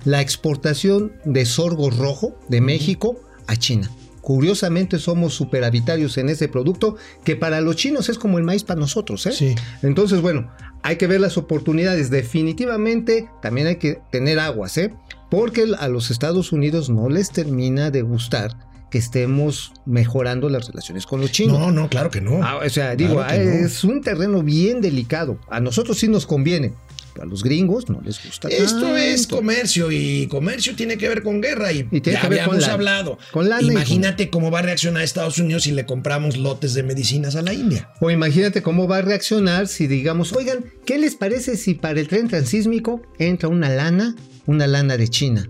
La 0.04 0.20
exportación 0.20 1.12
de 1.24 1.33
sorgo 1.44 1.90
rojo 1.90 2.38
de 2.48 2.60
México 2.60 3.16
a 3.46 3.56
China. 3.56 3.90
Curiosamente 4.20 4.98
somos 4.98 5.34
superavitarios 5.34 6.16
en 6.16 6.30
ese 6.30 6.48
producto 6.48 6.96
que 7.24 7.36
para 7.36 7.60
los 7.60 7.76
chinos 7.76 8.08
es 8.08 8.18
como 8.18 8.38
el 8.38 8.44
maíz 8.44 8.64
para 8.64 8.80
nosotros. 8.80 9.26
¿eh? 9.26 9.32
Sí. 9.32 9.54
Entonces, 9.82 10.22
bueno, 10.22 10.50
hay 10.82 10.96
que 10.96 11.06
ver 11.06 11.20
las 11.20 11.36
oportunidades. 11.36 12.08
Definitivamente 12.08 13.28
también 13.42 13.66
hay 13.66 13.76
que 13.76 14.00
tener 14.10 14.38
aguas, 14.38 14.78
¿eh? 14.78 14.94
Porque 15.30 15.66
a 15.78 15.88
los 15.88 16.10
Estados 16.10 16.52
Unidos 16.52 16.88
no 16.88 17.08
les 17.08 17.30
termina 17.30 17.90
de 17.90 18.02
gustar 18.02 18.56
que 18.90 18.98
estemos 18.98 19.72
mejorando 19.86 20.48
las 20.48 20.68
relaciones 20.68 21.04
con 21.04 21.20
los 21.20 21.32
chinos. 21.32 21.58
No, 21.58 21.72
no, 21.72 21.88
claro 21.88 22.10
que 22.10 22.20
no. 22.20 22.40
Ah, 22.42 22.60
o 22.64 22.70
sea, 22.70 22.94
digo, 22.94 23.14
Claro 23.16 23.42
no. 23.44 23.50
es 23.50 23.82
un 23.82 24.00
terreno 24.02 24.42
bien 24.42 24.80
delicado. 24.80 25.38
A 25.50 25.58
nosotros 25.60 25.98
sí 25.98 26.06
nos 26.08 26.26
conviene. 26.26 26.72
A 27.20 27.24
los 27.24 27.42
gringos 27.42 27.88
no 27.88 28.00
les 28.04 28.24
gusta. 28.24 28.48
Esto 28.48 28.80
tanto. 28.80 28.96
es 28.96 29.26
comercio 29.26 29.90
y 29.90 30.26
comercio 30.26 30.74
tiene 30.74 30.96
que 30.98 31.08
ver 31.08 31.22
con 31.22 31.40
guerra 31.40 31.72
y, 31.72 31.88
ya 32.02 32.20
con 32.20 32.32
habíamos 32.32 32.68
hablado. 32.68 33.18
Con 33.32 33.46
Imagínate 33.60 34.30
cómo 34.30 34.50
va 34.50 34.60
a 34.60 34.62
reaccionar 34.62 35.02
Estados 35.02 35.38
Unidos 35.38 35.64
si 35.64 35.72
le 35.72 35.86
compramos 35.86 36.36
lotes 36.36 36.74
de 36.74 36.82
medicinas 36.82 37.36
a 37.36 37.42
la 37.42 37.52
India. 37.52 37.90
O 38.00 38.10
imagínate 38.10 38.62
cómo 38.62 38.88
va 38.88 38.98
a 38.98 39.02
reaccionar 39.02 39.68
si 39.68 39.86
digamos, 39.86 40.32
oigan, 40.32 40.64
¿qué 40.84 40.98
les 40.98 41.14
parece 41.14 41.56
si 41.56 41.74
para 41.74 42.00
el 42.00 42.08
tren 42.08 42.28
transísmico 42.28 43.02
entra 43.18 43.48
una 43.48 43.68
lana, 43.68 44.14
una 44.46 44.66
lana 44.66 44.96
de 44.96 45.08
China? 45.08 45.48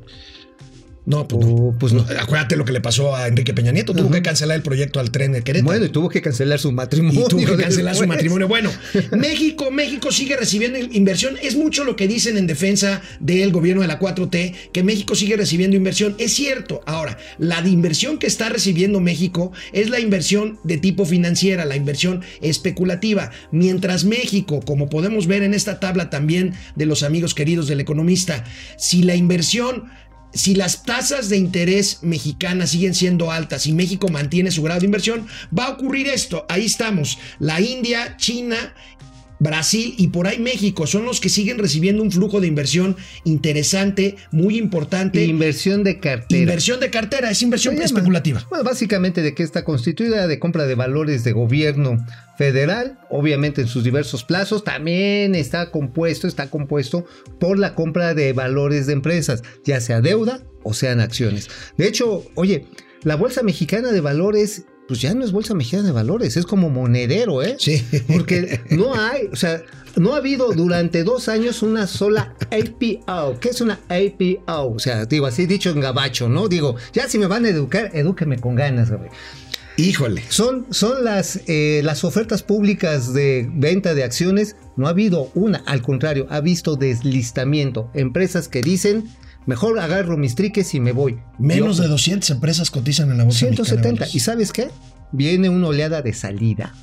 No, 1.07 1.29
pues, 1.29 1.45
Oh, 1.47 1.73
no. 1.73 1.79
pues 1.79 1.93
no. 1.93 2.07
Acuérdate 2.19 2.57
lo 2.57 2.65
que 2.65 2.73
le 2.73 2.81
pasó 2.81 3.15
a 3.15 3.29
Enrique 3.29 3.53
Peña 3.53 3.73
Nieto. 3.73 3.95
Tuvo 3.95 4.11
que 4.11 4.23
cancelar 4.23 4.57
el 4.57 4.63
proyecto 4.63 5.01
al 5.01 5.11
tren 5.11 5.33
de 5.33 5.43
Querétaro. 5.43 5.67
Bueno, 5.67 5.85
y 5.85 5.89
tuvo 5.91 6.09
que 6.09 6.23
cancelar 6.23 6.59
su 6.59 6.73
matrimonio. 6.73 7.25
y 7.27 7.29
tuvo 7.29 7.57
que 7.57 7.63
cancelar 7.63 7.95
su 7.95 8.07
matrimonio. 8.07 8.49
Bueno, 8.49 8.71
México, 9.13 9.71
México 9.71 10.11
sigue 10.11 10.37
recibiendo 10.37 10.79
inversión. 10.79 11.37
Es 11.43 11.57
mucho 11.57 11.85
lo 11.85 11.95
que 11.97 12.09
dicen 12.09 12.39
en 12.39 12.47
defensa 12.47 13.03
del 13.21 13.53
gobierno 13.53 13.83
de 13.83 13.89
la 13.89 13.99
4T, 13.99 14.55
que 14.73 14.83
México 14.83 15.15
sigue 15.15 15.37
recibiendo 15.37 15.77
inversión. 15.77 16.15
Es 16.19 16.33
cierto. 16.33 16.81
Ahora, 16.87 17.19
la 17.39 17.61
de 17.61 17.69
inversión 17.71 18.19
que 18.19 18.27
está 18.27 18.49
recibiendo 18.49 19.01
México 19.01 19.53
es 19.73 19.91
la 19.91 20.01
inversión 20.01 20.59
de 20.65 20.79
tipo 20.79 21.05
financiera, 21.05 21.65
la 21.67 21.77
inversión 21.77 22.23
especulativa. 22.41 23.31
Mientras 23.51 24.05
México, 24.05 24.61
como 24.65 24.89
podemos 24.89 25.27
ver 25.27 25.43
en 25.43 25.53
esta 25.55 25.81
tabla 25.81 26.09
también 26.09 26.55
de 26.77 26.87
los 26.87 27.03
amigos 27.03 27.35
queridos 27.35 27.69
del 27.69 27.81
economista, 27.81 28.45
si 28.79 29.03
la 29.03 29.15
inversión 29.17 29.85
si 30.35 30.55
las 30.55 30.83
tasas 30.83 31.29
de 31.29 31.37
interés 31.37 31.99
mexicanas 32.03 32.71
siguen 32.71 32.95
siendo 32.95 33.31
altas 33.31 33.67
y 33.67 33.73
México 33.73 34.09
mantiene 34.09 34.51
su 34.51 34.63
grado 34.63 34.81
de 34.81 34.87
inversión, 34.87 35.27
va 35.57 35.67
a 35.67 35.71
ocurrir 35.71 36.09
esto. 36.09 36.45
Ahí 36.49 36.65
estamos. 36.65 37.19
La 37.39 37.61
India, 37.61 38.17
China, 38.17 38.75
Brasil 39.39 39.95
y 39.99 40.09
por 40.09 40.27
ahí 40.27 40.39
México 40.39 40.87
son 40.87 41.05
los 41.05 41.21
que 41.21 41.29
siguen 41.29 41.59
recibiendo 41.59 42.03
un 42.03 42.11
flujo 42.11 42.41
de 42.41 42.47
inversión 42.47 42.97
interesante, 43.25 44.17
muy 44.31 44.57
importante. 44.57 45.25
Inversión 45.25 45.85
de 45.85 46.01
cartera. 46.01 46.41
Inversión 46.41 46.81
de 46.81 46.91
cartera, 46.91 47.31
es 47.31 47.43
inversión 47.43 47.81
especulativa. 47.81 48.47
Bueno, 48.49 48.65
básicamente 48.65 49.23
de 49.23 49.35
qué 49.35 49.43
está 49.43 49.65
constituida 49.65 50.27
de 50.27 50.39
compra 50.39 50.67
de 50.67 50.75
valores 50.75 51.25
de 51.25 51.33
gobierno 51.33 52.05
federal, 52.39 52.99
obviamente 53.11 53.61
en 53.61 53.69
sus 53.69 53.85
diversos 53.85 54.25
plazos, 54.25 54.65
también 54.65 55.35
está 55.35 55.71
compuesto, 55.71 56.27
está 56.27 56.51
compuesto 56.51 57.05
por 57.39 57.59
la 57.59 57.75
compra 57.75 58.15
de 58.15 58.33
valores 58.33 58.87
de 58.87 58.93
empresas, 58.93 59.43
ya 59.65 59.81
sea 59.81 60.01
deuda 60.01 60.43
o 60.63 60.75
sean 60.75 61.01
acciones. 61.01 61.49
De 61.77 61.87
hecho, 61.87 62.25
oye, 62.35 62.67
la 63.03 63.17
Bolsa 63.17 63.43
Mexicana 63.43 63.93
de 63.93 64.01
Valores 64.01 64.65
pues 64.87 65.01
ya 65.01 65.15
no 65.15 65.25
es 65.25 65.33
bolsa 65.33 65.55
mexicana 65.55 65.85
de 65.85 65.93
valores, 65.93 66.37
es 66.37 66.47
como 66.47 66.71
monedero, 66.71 67.43
¿eh? 67.43 67.57
Sí. 67.59 67.85
Porque 68.07 68.61
no 68.71 68.95
hay, 68.95 69.29
o 69.33 69.37
sea, 69.37 69.63
no 69.97 70.15
ha 70.15 70.19
habido 70.19 70.53
durante 70.53 71.05
dos 71.05 71.29
años 71.29 71.63
una 71.63 71.87
sola 71.87 72.35
APO. 72.51 73.39
¿Qué 73.41 73.49
es 73.51 73.61
una 73.61 73.81
APO? 73.89 74.75
O 74.75 74.79
sea, 74.79 75.07
digo, 75.07 75.27
así 75.27 75.47
dicho 75.47 75.71
en 75.71 75.81
gabacho, 75.81 76.29
¿no? 76.29 76.49
Digo, 76.49 76.77
ya 76.93 77.09
si 77.09 77.19
me 77.19 77.27
van 77.27 77.45
a 77.45 77.49
educar, 77.49 77.91
edúqueme 77.95 78.39
con 78.39 78.55
ganas, 78.55 78.91
güey. 78.91 79.11
Híjole. 79.77 80.23
Son, 80.29 80.67
son 80.71 81.05
las, 81.05 81.41
eh, 81.49 81.81
las 81.83 82.05
ofertas 82.05 82.43
públicas 82.43 83.13
de 83.13 83.49
venta 83.53 83.95
de 83.95 84.05
acciones. 84.05 84.57
No 84.77 84.87
ha 84.87 84.91
habido 84.91 85.31
una, 85.35 85.59
al 85.67 85.83
contrario, 85.83 86.27
ha 86.31 86.41
visto 86.41 86.77
deslistamiento. 86.77 87.91
Empresas 87.95 88.49
que 88.49 88.61
dicen, 88.61 89.09
mejor 89.47 89.79
agarro 89.79 90.17
mis 90.17 90.35
triques 90.35 90.75
y 90.75 90.81
me 90.81 90.93
voy. 90.93 91.19
Menos 91.39 91.77
Y 91.79 91.81
de 91.81 91.87
ojo, 91.87 91.93
200 91.93 92.31
empresas 92.31 92.71
cotizan 92.71 93.11
en 93.11 93.19
la 93.19 93.25
bolsa. 93.25 93.47
mexicana 93.47 93.63
de 93.63 93.65
170. 93.65 94.01
valores. 94.01 94.15
¿Y 94.15 94.21
sabes 94.21 94.53
qué? 94.53 94.69
Viene 95.13 95.49
una 95.49 95.69
oleada 95.69 96.03
de 96.03 96.13
salida. 96.13 96.75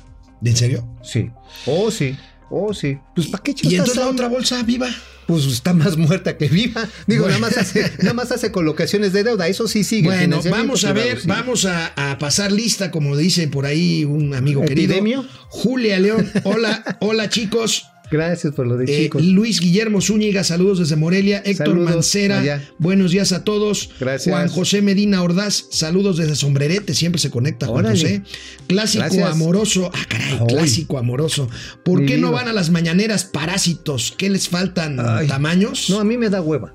¿En 0.44 0.56
serio? 0.56 0.86
Sí. 1.02 1.30
Oh, 1.66 1.90
sí. 1.90 2.16
Oh, 2.50 2.74
sí. 2.74 2.98
Pues 3.14 3.28
¿para 3.28 3.42
qué 3.42 3.52
Y 3.52 3.54
chingados 3.54 3.88
entonces 3.90 3.96
la 4.04 4.08
otra 4.10 4.28
bolsa 4.28 4.62
viva. 4.62 4.88
Pues 5.26 5.46
está 5.46 5.72
más 5.72 5.96
muerta 5.96 6.36
que 6.36 6.48
viva. 6.48 6.86
Digo, 7.06 7.22
Bueno. 7.24 7.38
nada, 7.38 7.50
más 7.54 7.56
hace, 7.56 7.90
nada 8.00 8.12
más 8.12 8.32
hace 8.32 8.50
colocaciones 8.52 9.12
de 9.12 9.22
deuda. 9.22 9.46
Eso 9.48 9.68
sí 9.68 9.84
sigue. 9.84 10.08
Bueno, 10.08 10.40
vamos 10.50 10.84
a 10.84 10.92
ver, 10.92 11.20
sí. 11.20 11.28
vamos 11.28 11.64
a, 11.64 11.92
a 11.96 12.18
pasar 12.18 12.50
lista, 12.52 12.90
como 12.90 13.16
dice 13.16 13.46
por 13.48 13.64
ahí 13.64 14.04
un 14.04 14.34
amigo 14.34 14.64
¿Epidemio? 14.64 15.22
querido. 15.22 15.38
Julia 15.48 15.98
León, 16.00 16.30
hola, 16.44 16.98
hola 17.00 17.28
chicos. 17.30 17.86
Gracias 18.12 18.54
por 18.54 18.66
lo 18.66 18.76
de 18.76 18.84
Eh, 18.84 19.02
chicos. 19.04 19.24
Luis 19.24 19.58
Guillermo 19.60 20.00
Zúñiga, 20.00 20.44
saludos 20.44 20.78
desde 20.78 20.96
Morelia. 20.96 21.38
Héctor 21.44 21.68
Saludos 21.68 21.90
Mancera, 21.94 22.40
allá. 22.40 22.62
buenos 22.78 23.10
días 23.10 23.32
a 23.32 23.42
todos. 23.42 23.90
Gracias. 23.98 24.32
Juan 24.32 24.48
José 24.48 24.82
Medina 24.82 25.22
Ordaz, 25.22 25.64
saludos 25.70 26.18
desde 26.18 26.36
Sombrerete, 26.36 26.94
siempre 26.94 27.20
se 27.20 27.30
conecta 27.30 27.66
Juan 27.66 27.86
Órale. 27.86 27.98
José. 28.00 28.22
Clásico 28.68 29.04
Gracias. 29.04 29.28
amoroso, 29.30 29.90
ah 29.94 30.04
caray, 30.08 30.38
Ay. 30.40 30.46
clásico 30.46 30.98
amoroso. 30.98 31.48
¿Por 31.84 32.00
Mi 32.00 32.06
qué 32.06 32.18
no 32.18 32.30
van 32.32 32.48
a 32.48 32.52
las 32.52 32.70
mañaneras 32.70 33.24
parásitos? 33.24 34.14
¿Qué 34.16 34.28
les 34.30 34.48
faltan? 34.48 34.98
Ay. 35.00 35.26
¿Tamaños? 35.26 35.88
No, 35.90 35.98
a 35.98 36.04
mí 36.04 36.16
me 36.18 36.28
da 36.30 36.40
hueva. 36.42 36.74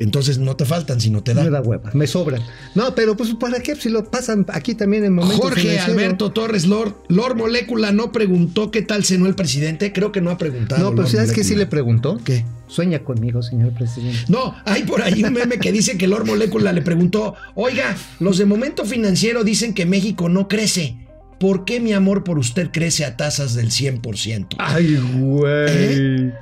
Entonces 0.00 0.38
no 0.38 0.56
te 0.56 0.64
faltan, 0.64 1.00
sino 1.00 1.22
te 1.22 1.34
Me 1.34 1.42
dan. 1.42 1.52
da 1.52 1.60
hueva. 1.60 1.90
Me 1.92 2.06
sobran. 2.06 2.42
No, 2.74 2.94
pero 2.94 3.16
pues 3.16 3.34
¿para 3.34 3.60
qué? 3.60 3.76
Si 3.76 3.90
lo 3.90 4.10
pasan 4.10 4.46
aquí 4.48 4.74
también 4.74 5.04
en 5.04 5.14
momentos 5.14 5.50
Jorge. 5.50 5.78
Alberto 5.78 6.32
Torres 6.32 6.66
Lord, 6.66 6.94
Lord 7.08 7.36
Molécula 7.36 7.92
no 7.92 8.10
preguntó 8.10 8.70
qué 8.70 8.80
tal 8.82 9.04
cenó 9.04 9.26
el 9.26 9.34
presidente. 9.34 9.92
Creo 9.92 10.10
que 10.10 10.20
no 10.22 10.30
ha 10.30 10.38
preguntado. 10.38 10.82
No, 10.82 10.90
pero 10.90 11.02
Lord 11.02 11.12
¿sabes 11.12 11.32
qué 11.32 11.44
sí 11.44 11.54
le 11.54 11.66
preguntó? 11.66 12.18
¿Qué? 12.24 12.44
Sueña 12.66 13.00
conmigo, 13.00 13.42
señor 13.42 13.74
presidente. 13.74 14.20
No, 14.28 14.54
hay 14.64 14.84
por 14.84 15.02
ahí 15.02 15.22
un 15.22 15.34
meme 15.34 15.58
que 15.58 15.70
dice 15.70 15.98
que 15.98 16.06
Lord 16.06 16.24
Molécula 16.26 16.72
le 16.72 16.82
preguntó, 16.82 17.34
oiga, 17.54 17.94
los 18.20 18.38
de 18.38 18.46
momento 18.46 18.84
financiero 18.86 19.44
dicen 19.44 19.74
que 19.74 19.84
México 19.86 20.28
no 20.28 20.48
crece. 20.48 20.96
¿Por 21.38 21.64
qué 21.64 21.80
mi 21.80 21.92
amor 21.94 22.22
por 22.22 22.38
usted 22.38 22.70
crece 22.70 23.04
a 23.04 23.16
tasas 23.16 23.54
del 23.54 23.70
100%? 23.70 24.56
Ay, 24.58 24.96
güey. 25.14 25.66
¿Eh? 25.68 26.32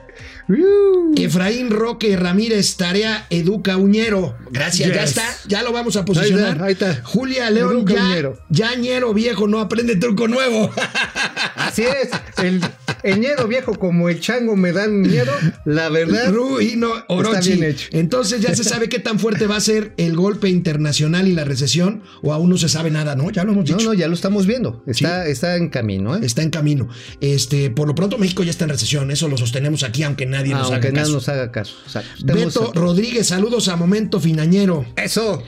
Efraín 1.16 1.70
Roque 1.70 2.16
Ramírez, 2.16 2.76
tarea 2.76 3.26
Educa 3.28 3.76
Uñero. 3.76 4.36
Gracias, 4.50 4.94
ya 4.94 5.04
está, 5.04 5.24
ya 5.46 5.62
lo 5.62 5.72
vamos 5.72 5.96
a 5.96 6.04
posicionar. 6.04 6.62
Ahí 6.62 6.72
está, 6.72 6.86
ahí 6.86 6.92
está. 6.92 7.04
Julia 7.04 7.50
León, 7.50 7.84
ya, 7.86 8.32
ya 8.48 8.74
ñero 8.74 9.12
viejo, 9.12 9.46
no 9.46 9.60
aprende 9.60 9.96
truco 9.96 10.26
nuevo. 10.26 10.70
Así 11.56 11.82
es. 11.82 12.10
El, 12.42 12.62
el 13.02 13.20
ñero 13.20 13.46
viejo 13.48 13.78
como 13.78 14.08
el 14.08 14.20
chango 14.20 14.56
me 14.56 14.72
dan 14.72 15.00
miedo. 15.00 15.32
La 15.64 15.88
verdad. 15.88 16.32
Ruino 16.32 16.88
Orochi. 17.08 17.52
bien 17.52 17.70
hecho. 17.70 17.88
Entonces 17.92 18.40
ya 18.40 18.54
se 18.54 18.64
sabe 18.64 18.88
qué 18.88 18.98
tan 18.98 19.18
fuerte 19.18 19.46
va 19.46 19.56
a 19.56 19.60
ser 19.60 19.92
el 19.96 20.16
golpe 20.16 20.48
internacional 20.48 21.28
y 21.28 21.32
la 21.32 21.44
recesión, 21.44 22.02
o 22.22 22.32
aún 22.32 22.50
no 22.50 22.58
se 22.58 22.68
sabe 22.68 22.90
nada, 22.90 23.14
¿no? 23.16 23.30
Ya 23.30 23.44
lo 23.44 23.52
hemos 23.52 23.68
No, 23.70 23.76
dicho. 23.76 23.88
no, 23.88 23.94
ya 23.94 24.08
lo 24.08 24.14
estamos 24.14 24.46
viendo. 24.46 24.82
Está, 24.86 25.26
está 25.26 25.56
en 25.56 25.68
camino, 25.68 26.16
¿eh? 26.16 26.20
Está 26.22 26.42
en 26.42 26.50
camino. 26.50 26.88
Este, 27.20 27.70
por 27.70 27.86
lo 27.88 27.94
pronto 27.94 28.18
México 28.18 28.42
ya 28.42 28.50
está 28.50 28.64
en 28.64 28.70
recesión, 28.70 29.10
eso 29.10 29.28
lo 29.28 29.36
sostenemos 29.36 29.82
aquí, 29.82 30.02
aunque 30.02 30.26
nadie 30.26 30.52
nos 30.54 30.70
Aunque 30.70 30.88
haga 30.88 30.88
nadie 30.90 31.00
caso. 31.02 31.12
nos 31.14 31.28
haga 31.28 31.52
caso. 31.52 31.74
O 31.86 31.88
sea, 31.88 32.02
Beto 32.24 32.72
Rodríguez, 32.74 33.26
saludos 33.28 33.68
a 33.68 33.76
Momento 33.76 34.20
Finañero. 34.20 34.84
Eso. 34.96 35.42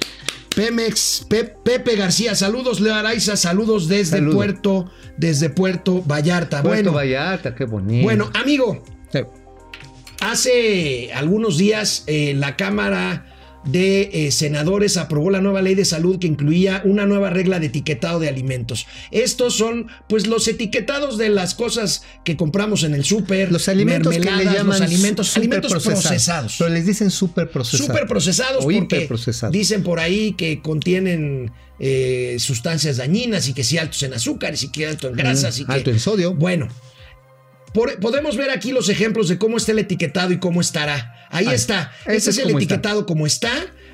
Pemex, 0.64 1.24
Pe- 1.28 1.54
Pepe 1.64 1.96
García, 1.96 2.34
saludos 2.34 2.80
Leo 2.80 2.94
Araiza, 2.94 3.36
saludos 3.36 3.88
desde 3.88 4.18
Saludo. 4.18 4.34
Puerto, 4.36 4.90
desde 5.16 5.48
Puerto 5.48 6.02
Vallarta. 6.02 6.60
Puerto 6.62 6.68
bueno, 6.76 6.92
Vallarta, 6.92 7.54
qué 7.54 7.64
bonito. 7.64 8.02
bueno, 8.04 8.30
amigo, 8.34 8.84
Sí. 9.12 9.20
Hace 10.20 11.12
algunos 11.14 11.56
días 11.56 12.04
eh, 12.06 12.34
la 12.36 12.56
Cámara 12.56 13.29
de 13.64 14.10
eh, 14.12 14.30
Senadores 14.30 14.96
aprobó 14.96 15.30
la 15.30 15.40
nueva 15.40 15.62
ley 15.62 15.74
de 15.74 15.84
salud 15.84 16.18
que 16.18 16.26
incluía 16.26 16.82
una 16.84 17.06
nueva 17.06 17.30
regla 17.30 17.60
de 17.60 17.66
etiquetado 17.66 18.18
de 18.18 18.28
alimentos. 18.28 18.86
Estos 19.10 19.54
son 19.54 19.88
pues 20.08 20.26
los 20.26 20.48
etiquetados 20.48 21.18
de 21.18 21.28
las 21.28 21.54
cosas 21.54 22.02
que 22.24 22.36
compramos 22.36 22.82
en 22.84 22.94
el 22.94 23.04
súper, 23.04 23.52
Los 23.52 23.68
alimentos 23.68 24.12
que 24.14 24.20
le 24.20 24.44
llaman 24.44 24.66
los 24.66 24.80
alimentos, 24.80 25.36
alimentos 25.36 25.72
procesados. 25.82 26.56
Pero 26.58 26.70
les 26.70 26.86
dicen 26.86 27.10
super 27.10 27.50
procesados. 27.50 27.86
Súper 27.86 28.06
procesados 28.06 28.64
porque 28.64 29.08
dicen 29.50 29.82
por 29.82 30.00
ahí 30.00 30.32
que 30.32 30.60
contienen 30.62 31.52
eh, 31.78 32.36
sustancias 32.38 32.98
dañinas 32.98 33.48
y 33.48 33.54
que 33.54 33.64
sí 33.64 33.78
altos 33.78 34.02
en 34.02 34.14
azúcares 34.14 34.62
y 34.62 34.68
que 34.70 34.86
alto 34.86 35.08
en 35.08 35.14
grasas 35.14 35.58
y 35.58 35.64
que 35.64 35.72
Alto 35.72 35.90
en 35.90 36.00
sodio. 36.00 36.34
bueno, 36.34 36.68
por- 37.72 37.98
podemos 38.00 38.36
ver 38.36 38.50
aquí 38.50 38.72
los 38.72 38.88
ejemplos 38.88 39.28
de 39.28 39.38
cómo 39.38 39.56
está 39.56 39.72
el 39.72 39.78
etiquetado 39.80 40.32
y 40.32 40.38
cómo 40.38 40.60
estará. 40.60 41.26
Ahí 41.30 41.46
Ahí. 41.46 41.54
está. 41.54 41.92
Ese 42.04 42.16
Este 42.16 42.30
es 42.30 42.36
es 42.36 42.38
el 42.38 42.48
está. 42.50 42.58
etiquetado 42.58 43.06
como 43.06 43.26
está. 43.26 43.50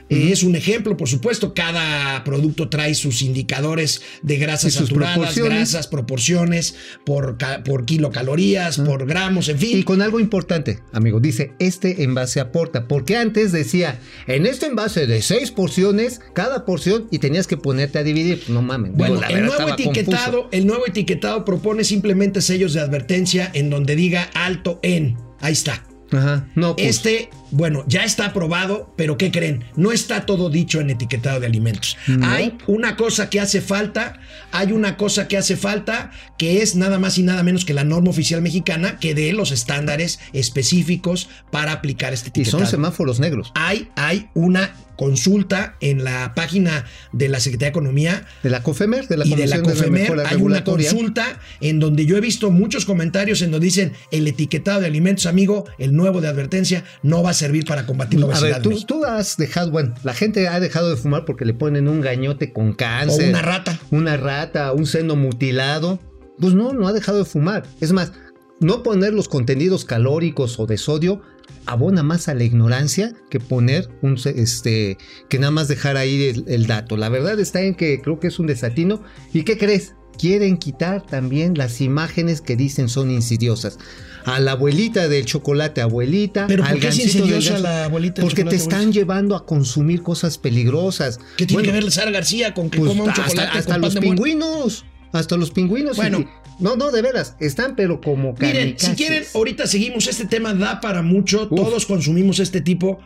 Eh, 0.09 0.31
Es 0.33 0.43
un 0.43 0.55
ejemplo, 0.57 0.97
por 0.97 1.09
supuesto. 1.09 1.53
Cada 1.55 2.23
producto 2.25 2.69
trae 2.69 2.95
sus 2.95 3.23
indicadores 3.23 4.03
de 4.23 4.37
grasas 4.37 4.75
Y 4.75 4.79
saturadas, 4.79 5.17
proporciones. 5.17 5.53
grasas, 5.53 5.87
proporciones, 5.89 6.75
por, 7.05 7.37
por 7.65 7.85
kilocalorías, 7.85 8.79
por 8.79 9.07
gramos, 9.07 9.49
en 9.49 9.59
fin. 9.59 9.79
Y 9.79 9.83
con 9.83 10.03
algo 10.03 10.21
importante, 10.21 10.81
amigo, 10.93 11.21
dice, 11.21 11.53
este 11.59 12.03
envase 12.05 12.41
aporta, 12.41 12.87
porque 12.89 13.17
antes 13.17 13.53
decía, 13.53 13.99
en 14.27 14.47
este 14.47 14.67
envase 14.67 15.07
de 15.07 15.23
seis 15.23 15.51
porciones, 15.51 16.21
cada 16.35 16.65
porción, 16.65 17.09
y 17.11 17.19
tenías 17.19 17.47
que 17.47 17.57
ponerte 17.57 17.99
a 17.99 18.03
dividir. 18.03 18.43
No 18.49 18.63
mames. 18.63 18.93
Bueno, 18.95 19.21
el 19.29 19.47
nuevo 19.47 19.69
etiquetado, 19.69 20.43
confuso. 20.43 20.49
el 20.53 20.67
nuevo 20.67 20.87
etiquetado 20.87 21.45
propone 21.45 21.85
simplemente 21.85 22.41
sellos 22.43 22.73
de 22.75 22.81
advertencia 22.81 23.51
en 23.55 23.71
donde 23.71 23.97
diga 23.97 24.31
alto 24.35 24.79
en. 24.83 25.17
Ahí 25.41 25.53
está. 25.53 25.85
Ajá, 26.13 26.49
no, 26.55 26.77
pues, 26.77 26.89
Este 26.97 27.31
Bueno, 27.51 27.85
ya 27.87 28.05
está 28.05 28.27
aprobado, 28.27 28.93
pero 28.97 29.17
¿qué 29.17 29.31
creen? 29.31 29.65
No 29.77 29.93
está 29.93 30.27
todo 30.27 30.51
dicho 30.51 30.81
en 30.81 30.91
etiquetado 30.91 31.41
de 31.41 31.47
alimentos. 31.47 31.97
No. 32.07 32.27
Hay 32.27 32.57
una 32.67 32.97
cosa 32.97 33.31
que 33.31 33.41
hace 33.41 33.61
falta, 33.61 34.21
hay 34.53 34.73
una 34.73 34.97
cosa 34.97 35.29
que 35.29 35.37
hace 35.37 35.57
falta, 35.57 36.11
que 36.39 36.63
es 36.63 36.75
nada 36.75 36.99
más 36.99 37.19
y 37.19 37.23
nada 37.23 37.43
menos 37.43 37.65
que 37.65 37.75
la 37.75 37.85
norma 37.85 38.11
oficial 38.11 38.43
mexicana 38.43 38.99
que 38.99 39.15
dé 39.15 39.33
los 39.33 39.53
estándares 39.53 40.19
específicos 40.33 41.29
para 41.51 41.73
aplicar 41.73 42.13
este 42.13 42.29
Y 42.29 42.31
etiquetado. 42.31 42.59
son 42.59 42.67
semáforos 42.69 43.21
negros. 43.21 43.53
hay, 43.55 43.89
hay 43.97 44.29
una 44.35 44.73
consulta 44.97 45.77
en 45.81 46.05
la 46.05 46.35
página 46.35 46.87
de 47.13 47.29
la 47.29 47.39
Secretaría 47.41 47.67
de 47.67 47.71
Economía 47.71 48.27
De 48.43 48.51
la 48.51 48.63
COFEMER, 48.63 49.07
de 49.07 49.17
la 49.19 49.27
y 49.27 49.35
de 49.35 49.47
la 49.47 49.61
Comisión 49.61 49.93
de, 49.93 50.01
COFEMER 50.01 50.01
Mejora 50.03 50.29
hay 50.29 50.37
una 50.37 50.65
consulta 50.65 51.39
en 51.61 51.79
donde 51.79 52.07
yo 52.07 52.17
he 52.17 52.21
visto 52.21 52.51
muchos 52.51 52.85
comentarios 52.85 53.43
en 53.43 53.51
donde 53.51 53.67
dicen 53.67 53.93
el 54.11 54.27
etiquetado 54.27 54.81
de 54.81 54.87
alimentos, 54.87 55.27
amigo, 55.27 55.67
el 55.79 55.95
nuevo 55.95 56.21
de 56.21 56.29
advertencia 56.29 56.85
no 57.03 57.23
va 57.23 57.31
a 57.31 57.35
servir 57.37 57.65
para 57.65 57.87
combatir 57.87 58.21
la 58.21 58.27
A 58.27 58.29
obesidad. 58.31 58.63
ver, 58.63 58.85
tú, 58.85 59.05
has 59.05 59.37
dejado, 59.37 59.71
bueno, 59.71 59.95
la 60.03 60.15
gente 60.15 60.49
ha 60.49 60.59
dejado 60.61 60.91
de 60.91 60.97
fumar 60.97 61.25
porque 61.25 61.45
le 61.45 61.55
ponen 61.55 61.89
un 61.89 62.01
gañote 62.01 62.53
con 62.53 62.71
o 62.71 62.77
cáncer. 62.77 63.29
una 63.31 63.43
rata. 63.43 63.79
una 63.91 64.17
rata, 64.17 64.73
un 64.73 64.87
seno 64.87 65.17
mutilado. 65.17 65.99
Pues 66.39 66.55
no, 66.55 66.73
no 66.73 66.87
ha 66.87 66.93
dejado 66.93 67.19
de 67.19 67.25
fumar. 67.25 67.65
Es 67.81 67.93
más, 67.93 68.13
no 68.61 68.83
poner 68.83 69.13
los 69.13 69.29
contenidos 69.29 69.85
calóricos 69.85 70.59
o 70.59 70.67
de 70.67 70.79
sodio 70.79 71.23
abona 71.67 72.03
más 72.03 72.29
a 72.29 72.35
la 72.35 72.45
ignorancia 72.45 73.13
que 73.29 73.41
poner 73.41 73.89
un 74.03 74.17
este 74.25 74.99
que 75.29 75.39
nada 75.39 75.51
más 75.51 75.69
dejar 75.69 75.97
ahí 75.97 76.25
el, 76.25 76.45
el 76.47 76.67
dato. 76.67 76.97
La 76.97 77.09
verdad 77.09 77.39
está 77.41 77.61
en 77.63 77.75
que 77.75 78.01
creo 78.01 78.21
que 78.21 78.29
es 78.29 78.39
un 78.39 78.47
desatino. 78.47 79.03
¿Y 79.33 79.43
qué 79.43 79.59
crees? 79.59 79.96
Quieren 80.19 80.57
quitar 80.57 81.03
también 81.03 81.57
las 81.57 81.81
imágenes 81.81 82.41
que 82.41 82.57
dicen 82.57 82.89
son 82.89 83.11
insidiosas. 83.11 83.79
A 84.25 84.41
la 84.41 84.53
abuelita 84.53 85.09
del 85.09 85.25
chocolate, 85.25 85.81
abuelita. 85.81 86.47
Pero 86.49 86.65
al 86.65 86.73
¿por 86.73 86.81
qué 86.81 86.89
es 86.89 86.97
del 86.97 87.07
insidiosa 87.07 87.59
la 87.59 87.85
abuelita 87.85 88.23
del 88.23 88.25
Porque 88.29 88.45
te 88.45 88.57
están 88.57 88.75
abuelita? 88.81 88.99
llevando 89.01 89.37
a 89.37 89.47
consumir 89.47 90.03
cosas 90.03 90.39
peligrosas. 90.39 91.19
¿Qué 91.37 91.47
tiene 91.47 91.63
Bueno, 91.63 91.79
que 91.79 91.85
ver 91.85 91.93
Sara 91.93 92.11
García 92.11 92.53
con 92.55 92.69
que 92.71 92.79
pues 92.79 92.91
coma 92.91 93.05
un 93.05 93.13
chocolate 93.13 93.59
hasta 93.59 93.73
con 93.75 93.83
los 93.83 93.95
pingüinos. 93.97 94.85
Hasta 95.13 95.37
los 95.37 95.51
pingüinos. 95.51 95.97
Bueno. 95.97 96.21
y- 96.21 96.29
no, 96.59 96.75
no, 96.75 96.91
de 96.91 97.03
veras. 97.03 97.37
Están, 97.39 97.77
pero 97.77 98.01
como 98.01 98.35
Miren, 98.41 98.77
si 98.79 98.93
quieren, 98.93 99.25
ahorita 99.35 99.67
seguimos. 99.67 100.07
Este 100.07 100.25
tema 100.25 100.55
da 100.55 100.81
para 100.81 101.03
mucho. 101.03 101.49
Todos 101.49 101.85
consumimos 101.87 102.39
este 102.41 102.61
tipo 102.63 102.99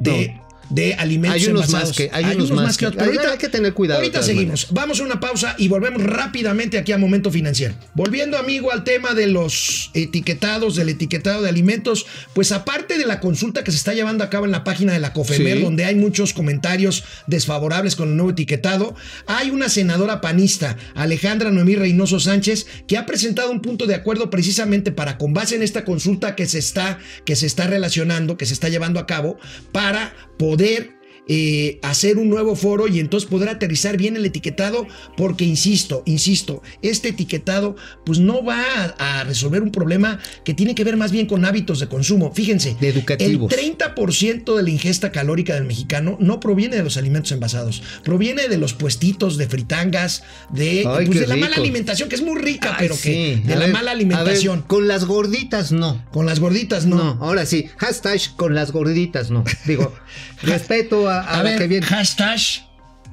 de, 0.00 0.38
de 0.70 0.94
alimentos 0.94 1.40
Hay 1.42 1.48
unos 1.48 1.66
envasados. 1.66 1.88
más 1.90 1.96
que- 1.96 2.10
hay 2.12 2.24
unos 2.36 2.50
más 2.50 2.76
que- 2.76 2.86
otros, 2.86 2.98
pero 3.02 3.12
ahorita, 3.12 3.32
hay 3.32 3.38
que 3.38 3.48
tener 3.48 3.72
cuidado, 3.74 4.00
Ahorita 4.00 4.22
seguimos. 4.22 4.68
Vamos 4.70 5.00
a 5.00 5.04
una 5.04 5.20
pausa 5.20 5.54
y 5.58 5.68
volvemos 5.68 6.02
rápidamente 6.02 6.78
aquí 6.78 6.92
a 6.92 6.98
Momento 6.98 7.30
Financiero. 7.30 7.74
Volviendo, 7.94 8.36
amigo, 8.38 8.72
al 8.72 8.84
tema 8.84 9.14
de 9.14 9.26
los 9.28 9.90
etiquetados, 9.94 10.76
del 10.76 10.88
etiquetado 10.88 11.42
de 11.42 11.48
alimentos, 11.48 12.06
pues 12.34 12.52
aparte 12.52 12.98
de 12.98 13.06
la 13.06 13.20
consulta 13.20 13.64
que 13.64 13.70
se 13.70 13.76
está 13.76 13.94
llevando 13.94 14.24
a 14.24 14.30
cabo 14.30 14.44
en 14.44 14.50
la 14.50 14.64
página 14.64 14.92
de 14.92 14.98
la 15.00 15.12
COFEMER, 15.12 15.58
Sí. 15.58 15.62
donde 15.62 15.84
hay 15.84 15.94
muchos 15.94 16.32
comentarios 16.32 17.04
desfavorables 17.26 17.96
con 17.96 18.08
el 18.10 18.16
nuevo 18.16 18.30
etiquetado, 18.30 18.94
hay 19.26 19.50
una 19.50 19.68
senadora 19.68 20.20
panista, 20.20 20.76
Alejandra 20.94 21.50
Noemí 21.50 21.76
Reynoso 21.76 22.20
Sánchez, 22.20 22.66
que 22.86 22.96
ha 22.96 23.06
presentado 23.06 23.50
un 23.50 23.60
punto 23.60 23.86
de 23.86 23.94
acuerdo 23.94 24.30
precisamente 24.30 24.92
para, 24.92 25.18
con 25.18 25.32
base 25.34 25.54
en 25.56 25.62
esta 25.62 25.84
consulta 25.84 26.34
que 26.34 26.46
se 26.46 26.58
está, 26.58 26.98
que 27.24 27.36
se 27.36 27.46
está 27.46 27.66
relacionando, 27.66 28.36
que 28.36 28.46
se 28.46 28.54
está 28.54 28.68
llevando 28.68 29.00
a 29.00 29.06
cabo, 29.06 29.38
para 29.72 30.14
poder 30.38 30.95
eh, 31.28 31.78
hacer 31.82 32.18
un 32.18 32.28
nuevo 32.28 32.54
foro 32.56 32.86
y 32.88 33.00
entonces 33.00 33.28
poder 33.28 33.48
aterrizar 33.48 33.96
bien 33.96 34.16
el 34.16 34.24
etiquetado, 34.26 34.86
porque 35.16 35.44
insisto, 35.44 36.02
insisto, 36.06 36.62
este 36.82 37.08
etiquetado 37.08 37.76
pues 38.04 38.18
no 38.18 38.44
va 38.44 38.62
a, 38.98 39.20
a 39.20 39.24
resolver 39.24 39.62
un 39.62 39.70
problema 39.72 40.18
que 40.44 40.54
tiene 40.54 40.74
que 40.74 40.84
ver 40.84 40.96
más 40.96 41.10
bien 41.12 41.26
con 41.26 41.44
hábitos 41.44 41.80
de 41.80 41.88
consumo. 41.88 42.32
Fíjense, 42.32 42.76
De 42.80 42.88
educativos. 42.88 43.52
el 43.52 43.76
30% 43.78 44.56
de 44.56 44.62
la 44.62 44.70
ingesta 44.70 45.10
calórica 45.12 45.54
del 45.54 45.64
mexicano 45.64 46.16
no 46.20 46.38
proviene 46.40 46.76
de 46.76 46.82
los 46.84 46.96
alimentos 46.96 47.32
envasados, 47.32 47.82
proviene 48.04 48.48
de 48.48 48.58
los 48.58 48.74
puestitos 48.74 49.36
de 49.36 49.48
fritangas, 49.48 50.22
de, 50.52 50.84
Ay, 50.86 51.06
pues, 51.06 51.20
de 51.20 51.26
la 51.26 51.36
mala 51.36 51.56
alimentación, 51.56 52.08
que 52.08 52.14
es 52.14 52.22
muy 52.22 52.40
rica, 52.40 52.70
Ay, 52.70 52.76
pero 52.78 52.96
que 53.02 53.42
de 53.44 53.52
A 53.52 53.56
la 53.56 53.64
ver, 53.64 53.72
mala 53.72 53.90
ver, 53.92 53.96
alimentación. 53.96 54.62
con 54.62 54.86
las 54.88 55.04
gorditas 55.04 55.72
no. 55.72 56.04
Con 56.12 56.26
las 56.26 56.38
gorditas, 56.40 56.86
No. 56.86 56.96
no. 56.96 57.24
ahora 57.24 57.46
sí. 57.46 57.66
Hashtag 57.78 58.20
con 58.36 58.54
las 58.54 58.70
gorditas 58.72 59.30
no. 59.30 59.44
Digo, 59.66 59.92
respeto 60.42 61.08
a, 61.08 61.15
a 61.20 61.40
A 61.40 61.42
ver, 61.42 61.58
que 61.58 61.66
viene. 61.68 61.86
hashtag. 61.86 62.38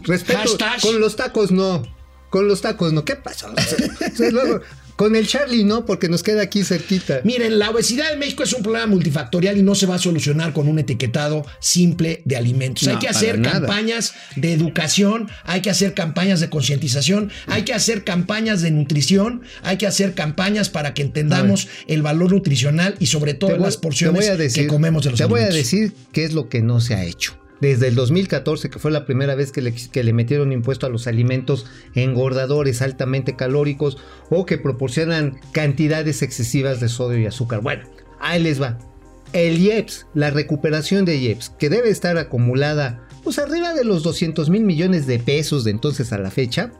Respeto. 0.03 0.39
hashtag. 0.39 0.81
Con 0.81 0.99
los 0.99 1.15
tacos 1.15 1.51
no. 1.51 1.83
Con 2.29 2.47
los 2.47 2.61
tacos 2.61 2.91
no. 2.93 3.05
¿Qué 3.05 3.15
pasó? 3.15 3.53
Luego, 4.31 4.59
con 4.95 5.15
el 5.15 5.27
Charlie 5.27 5.63
no, 5.63 5.85
porque 5.85 6.07
nos 6.09 6.21
queda 6.23 6.41
aquí 6.43 6.63
cerquita. 6.63 7.21
Miren, 7.23 7.57
la 7.57 7.69
obesidad 7.71 8.11
en 8.13 8.19
México 8.19 8.43
es 8.43 8.53
un 8.53 8.61
problema 8.63 8.85
multifactorial 8.87 9.57
y 9.57 9.63
no 9.63 9.75
se 9.75 9.85
va 9.85 9.95
a 9.95 9.99
solucionar 9.99 10.51
con 10.53 10.67
un 10.67 10.77
etiquetado 10.77 11.45
simple 11.59 12.21
de 12.25 12.35
alimentos. 12.35 12.87
hay 12.87 12.97
que 12.97 13.07
hacer 13.07 13.41
campañas 13.41 14.13
de 14.35 14.53
educación, 14.53 15.29
hay 15.45 15.61
que 15.61 15.69
hacer 15.69 15.93
campañas 15.93 16.39
de 16.41 16.49
concientización, 16.49 17.31
hay 17.47 17.63
que 17.63 17.73
hacer 17.73 18.03
campañas 18.03 18.61
de 18.61 18.71
nutrición, 18.71 19.41
hay 19.63 19.77
que 19.77 19.87
hacer 19.87 20.13
campañas 20.13 20.69
para 20.69 20.93
que 20.93 21.01
entendamos 21.03 21.67
el 21.87 22.01
valor 22.01 22.31
nutricional 22.31 22.95
y 22.99 23.05
sobre 23.07 23.33
todo 23.35 23.51
Te 23.51 23.55
voy- 23.57 23.65
las 23.65 23.75
te 23.77 23.81
porciones 23.81 24.37
decir- 24.37 24.63
que 24.63 24.67
comemos 24.67 25.03
de 25.03 25.11
los 25.11 25.17
Te 25.19 25.25
voy 25.25 25.41
a 25.41 25.45
alimentos. 25.45 25.71
decir 25.71 25.93
qué 26.11 26.23
es 26.25 26.33
lo 26.33 26.49
que 26.49 26.61
no 26.61 26.79
se 26.81 26.93
ha 26.95 27.03
hecho. 27.03 27.35
Desde 27.63 27.87
el 27.87 27.95
2014, 27.95 28.69
que 28.69 28.77
fue 28.77 28.91
la 28.91 29.05
primera 29.05 29.35
vez 29.35 29.53
que 29.53 29.61
le, 29.61 30.13
metieron 30.13 30.51
impuesto 30.51 30.85
a 30.85 30.89
los 30.89 31.07
alimentos 31.07 31.65
engordadores 31.95 32.81
altamente 32.81 33.37
calóricos 33.37 33.99
o 34.29 34.45
que 34.45 34.57
proporcionan 34.57 35.39
cantidades 35.53 36.23
excesivas 36.23 36.81
de 36.81 36.89
sodio 36.89 37.19
y 37.19 37.25
azúcar. 37.25 37.61
Bueno, 37.61 37.83
ahí 38.19 38.43
les 38.43 38.61
va. 38.61 38.79
El 39.31 39.59
IEPS, 39.59 40.07
la 40.13 40.29
recuperación 40.29 41.05
de 41.05 41.15
IEPS, 41.15 41.51
que 41.51 41.69
debe 41.69 41.89
estar 41.89 42.17
acumulada 42.17 43.07
pues 43.23 43.39
arriba 43.39 43.73
de 43.73 43.85
los 43.85 44.03
200 44.03 44.49
mil 44.49 44.65
millones 44.65 45.07
de 45.07 45.19
pesos 45.19 45.63
de 45.63 45.71
entonces 45.71 46.11
a 46.11 46.17
la 46.17 46.31
fecha, 46.31 46.73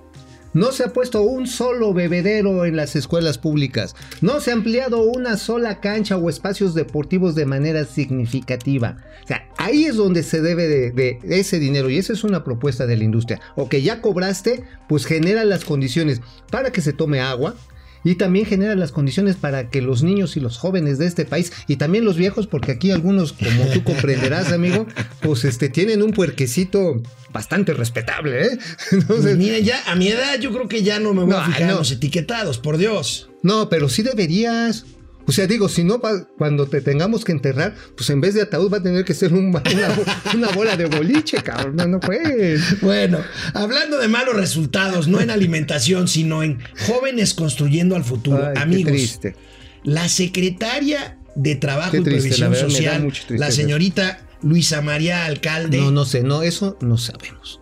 no 0.54 0.72
se 0.72 0.84
ha 0.84 0.94
puesto 0.94 1.22
un 1.22 1.48
solo 1.48 1.94
bebedero 1.94 2.66
en 2.66 2.76
las 2.76 2.96
escuelas 2.96 3.38
públicas. 3.38 3.96
No 4.22 4.40
se 4.40 4.52
ha 4.52 4.54
ampliado 4.54 5.04
una 5.04 5.38
sola 5.38 5.80
cancha 5.80 6.18
o 6.18 6.30
espacios 6.30 6.74
deportivos 6.74 7.36
de 7.36 7.46
manera 7.46 7.86
significativa. 7.86 8.98
O 9.24 9.28
sea, 9.28 9.48
ahí 9.58 9.86
es 9.86 9.96
donde 9.96 10.24
se 10.24 10.42
debe 10.42 10.68
de, 10.68 10.92
de 10.92 11.20
ese 11.40 11.60
dinero 11.60 11.90
y 11.90 11.98
esa 11.98 12.14
es 12.14 12.24
una 12.24 12.44
propuesta 12.44 12.86
de 12.86 12.98
la 12.98 13.04
industria. 13.04 13.42
O 13.56 13.70
que 13.70 13.82
ya 13.82 14.02
cobraste, 14.02 14.64
pues 14.88 15.06
genera 15.06 15.44
las 15.46 15.66
condiciones 15.66 16.22
para 16.52 16.72
que 16.72 16.82
se 16.82 16.94
tome 16.94 17.20
agua. 17.20 17.56
Y 18.04 18.16
también 18.16 18.46
genera 18.46 18.76
las 18.76 18.92
condiciones 18.92 19.36
para 19.36 19.70
que 19.70 19.82
los 19.82 20.04
niños 20.04 20.36
y 20.36 20.40
los 20.40 20.58
jóvenes 20.58 20.98
de 20.98 21.06
este 21.08 21.26
país, 21.26 21.54
y 21.68 21.78
también 21.78 22.06
los 22.06 22.18
viejos, 22.18 22.48
porque 22.48 22.72
aquí 22.74 22.92
algunos, 22.92 23.34
como 23.34 23.66
tú 23.74 23.84
comprenderás, 23.84 24.52
amigo, 24.52 24.86
pues 25.22 25.46
este, 25.46 25.70
tienen 25.70 26.02
un 26.04 26.12
puerquecito 26.12 27.02
bastante 27.32 27.74
respetable, 27.74 28.46
¿eh? 28.46 28.60
Entonces, 28.92 29.38
miren, 29.38 29.64
ya 29.64 29.82
a 29.88 29.96
mi 29.96 30.10
edad 30.10 30.40
yo 30.40 30.52
creo 30.54 30.68
que 30.68 30.84
ya 30.84 31.00
no 31.00 31.14
me 31.14 31.24
voy 31.24 31.34
a 31.34 31.40
No, 31.40 31.46
fijar 31.46 31.62
en 31.62 31.76
los 31.76 31.92
etiquetados, 31.92 32.60
por 32.60 32.78
Dios. 32.78 33.30
No, 33.42 33.70
pero 33.70 33.90
sí 33.90 34.04
deberías. 34.04 34.86
O 35.26 35.32
sea, 35.32 35.48
digo, 35.48 35.70
si 35.70 35.84
no, 35.84 36.02
cuando 36.38 36.68
te 36.68 36.82
tengamos 36.82 37.24
que 37.24 37.32
enterrar, 37.32 37.74
pues 37.96 38.10
en 38.10 38.20
vez 38.22 38.34
de 38.34 38.42
ataúd 38.42 38.72
va 38.72 38.78
a 38.78 38.84
tener 38.84 39.06
que 39.06 39.14
ser 39.14 39.34
un- 39.34 39.48
una, 39.48 39.90
bo- 39.90 40.04
una 40.38 40.50
bola 40.50 40.76
de 40.76 40.86
boliche, 40.86 41.38
cabrón. 41.38 41.76
No, 41.78 41.88
no 41.88 42.00
pues. 42.00 42.82
Bueno, 42.82 43.20
hablando 43.54 43.98
de 44.00 44.08
malos 44.10 44.36
resultados, 44.36 45.08
no 45.08 45.22
en 45.22 45.30
alimentación, 45.30 46.08
sino 46.08 46.44
en 46.44 46.60
jóvenes 46.88 47.34
construyendo 47.34 47.96
al 47.96 48.04
futuro. 48.04 48.46
Ay, 48.48 48.54
qué 48.54 48.60
Amigos, 48.60 48.92
triste. 48.92 49.36
la 49.84 50.10
secretaria 50.10 51.18
de 51.36 51.56
Trabajo 51.56 51.96
y 51.98 52.02
Previsión 52.02 52.52
la 52.52 52.58
verdad, 52.58 52.70
Social, 52.70 53.14
la 53.30 53.50
señorita 53.52 54.28
Luisa 54.42 54.82
María 54.82 55.26
Alcalde. 55.26 55.78
No, 55.78 55.90
no 55.92 56.06
sé, 56.06 56.22
no, 56.22 56.44
eso 56.44 56.78
no 56.82 56.98
sabemos. 56.98 57.62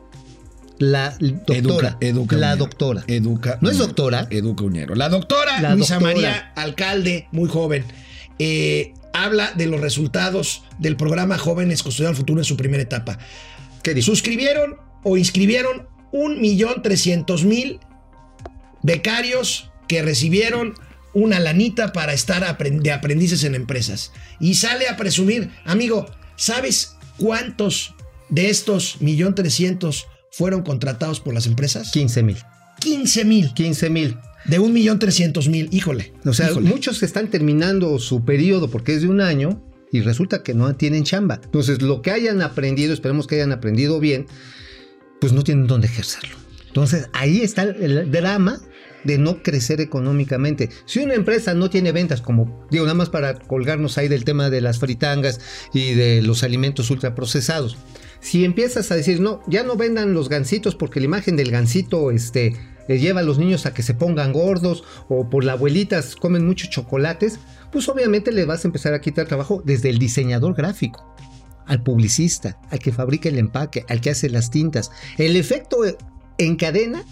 La 0.82 1.16
doctora. 1.20 2.00
la 2.32 2.56
doctora. 2.56 3.04
Educa. 3.06 3.60
¿No 3.62 3.70
es 3.70 3.78
doctora? 3.78 4.26
Educa 4.32 4.64
Uñero. 4.64 4.96
La 4.96 5.10
doctora 5.10 5.62
La 5.62 5.76
Luisa 5.76 6.00
doctora. 6.00 6.16
María 6.16 6.52
Alcalde, 6.56 7.28
muy 7.32 7.48
joven, 7.48 7.86
eh, 8.40 8.96
habla 9.14 9.52
de 9.56 9.68
los 9.68 9.80
resultados 9.80 10.64
del 10.80 10.98
programa 10.98 11.38
Jóvenes 11.38 11.84
Construyendo 11.84 12.10
al 12.10 12.16
Futuro 12.16 12.40
en 12.40 12.46
su 12.46 12.58
primera 12.58 12.82
etapa. 12.82 13.20
¿Qué 13.84 13.94
dijo? 13.94 14.08
Suscribieron 14.08 14.78
o 15.04 15.18
inscribieron 15.18 15.88
un 16.12 16.42
millón 16.42 16.82
trescientos 16.82 17.46
mil 17.46 17.80
becarios 18.82 19.70
que 19.88 20.02
recibieron 20.02 20.74
una 21.14 21.40
lanita 21.40 21.94
para 21.94 22.14
estar 22.14 22.58
de 22.58 22.92
aprendices 22.92 23.44
en 23.44 23.54
empresas. 23.54 24.14
Y 24.40 24.56
sale 24.56 24.88
a 24.88 24.98
presumir, 24.98 25.52
amigo, 25.64 26.08
¿sabes 26.38 26.96
cuántos 27.20 27.94
de 28.30 28.50
estos 28.50 29.00
millón 29.00 29.36
trescientos 29.36 30.08
fueron 30.32 30.64
contratados 30.64 31.20
por 31.20 31.34
las 31.34 31.46
empresas? 31.46 31.92
15 31.92 32.24
mil. 32.24 32.38
15 32.80 33.26
mil. 33.26 33.54
15 33.54 33.90
mil. 33.90 34.18
De 34.46 34.58
un 34.58 34.74
millón 34.74 34.98
trescientos 34.98 35.48
mil, 35.48 35.70
híjole. 35.72 36.14
O 36.26 36.34
sea, 36.34 36.50
híjole. 36.50 36.70
muchos 36.70 37.04
están 37.04 37.30
terminando 37.30 38.00
su 38.00 38.26
periodo 38.26 38.72
porque 38.72 38.96
es 38.96 39.02
de 39.04 39.08
un 39.08 39.22
año 39.22 39.62
y 39.92 40.02
resulta 40.02 40.42
que 40.42 40.54
no 40.54 40.74
tienen 40.76 41.04
chamba. 41.04 41.40
Entonces, 41.44 41.82
lo 41.82 42.02
que 42.02 42.12
hayan 42.12 42.42
aprendido, 42.42 42.94
esperemos 42.94 43.28
que 43.28 43.36
hayan 43.36 43.52
aprendido 43.52 44.00
bien, 44.00 44.26
pues 45.20 45.34
no 45.34 45.44
tienen 45.44 45.68
dónde 45.68 45.88
ejercerlo. 45.88 46.36
Entonces, 46.68 47.10
ahí 47.14 47.42
está 47.42 47.64
el 47.64 48.10
drama 48.10 48.62
de 49.04 49.18
no 49.18 49.44
crecer 49.44 49.82
económicamente. 49.82 50.70
Si 50.86 51.00
una 51.00 51.14
empresa 51.14 51.54
no 51.54 51.70
tiene 51.70 51.92
ventas, 51.92 52.22
como 52.22 52.66
digo, 52.72 52.86
nada 52.86 52.96
más 52.96 53.10
para 53.10 53.36
colgarnos 53.36 53.98
ahí 53.98 54.08
del 54.08 54.24
tema 54.24 54.50
de 54.50 54.62
las 54.62 54.80
fritangas 54.80 55.40
y 55.74 55.94
de 55.94 56.22
los 56.22 56.44
alimentos 56.44 56.90
ultraprocesados, 56.90 57.78
si 58.22 58.46
empiezas 58.46 58.92
a 58.92 58.96
decir, 58.96 59.20
no, 59.20 59.42
ya 59.48 59.64
no 59.64 59.76
vendan 59.76 60.14
los 60.14 60.30
gansitos 60.30 60.76
porque 60.76 61.00
la 61.00 61.08
imagen 61.08 61.36
del 61.36 61.52
gansito 61.52 62.12
este, 62.12 62.56
eh, 62.88 63.00
lleva 63.00 63.20
a 63.22 63.24
los 63.24 63.40
niños 63.40 63.66
a 63.66 63.74
que 63.74 63.84
se 63.84 63.94
pongan 63.94 64.32
gordos 64.32 64.84
o 65.10 65.30
por 65.30 65.44
las 65.44 65.56
abuelitas 65.56 66.16
comen 66.16 66.46
muchos 66.46 66.70
chocolates, 66.70 67.40
pues 67.72 67.90
obviamente 67.90 68.32
le 68.32 68.46
vas 68.46 68.64
a 68.64 68.68
empezar 68.68 68.94
a 68.94 69.02
quitar 69.02 69.28
trabajo 69.28 69.62
desde 69.66 69.90
el 69.90 69.98
diseñador 69.98 70.56
gráfico 70.56 71.16
al 71.66 71.84
publicista, 71.84 72.60
al 72.70 72.80
que 72.80 72.92
fabrica 72.92 73.30
el 73.30 73.38
empaque, 73.38 73.86
al 73.88 74.02
que 74.02 74.10
hace 74.10 74.30
las 74.30 74.52
tintas. 74.52 74.92
El 75.18 75.36
efecto 75.36 75.78
en 76.38 76.56
cadena 76.58 77.04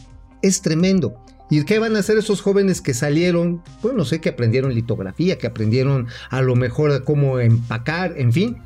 es 0.41 0.61
tremendo. 0.61 1.23
¿Y 1.49 1.63
qué 1.63 1.79
van 1.79 1.95
a 1.95 1.99
hacer 1.99 2.17
esos 2.17 2.41
jóvenes 2.41 2.81
que 2.81 2.93
salieron? 2.93 3.63
Pues 3.81 3.95
no 3.95 4.05
sé, 4.05 4.21
que 4.21 4.29
aprendieron 4.29 4.73
litografía, 4.75 5.37
que 5.37 5.47
aprendieron 5.47 6.07
a 6.29 6.41
lo 6.41 6.55
mejor 6.55 7.03
cómo 7.03 7.39
empacar, 7.39 8.13
en 8.17 8.33
fin. 8.33 8.57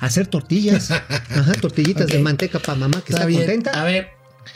Hacer 0.00 0.26
tortillas. 0.26 0.90
Ajá, 0.90 1.52
tortillitas 1.60 2.06
de 2.06 2.18
manteca 2.18 2.58
para 2.58 2.78
mamá 2.78 3.02
que 3.04 3.12
está, 3.12 3.26
bien. 3.26 3.40
contenta. 3.40 3.80
A 3.80 3.84
ver, 3.84 4.08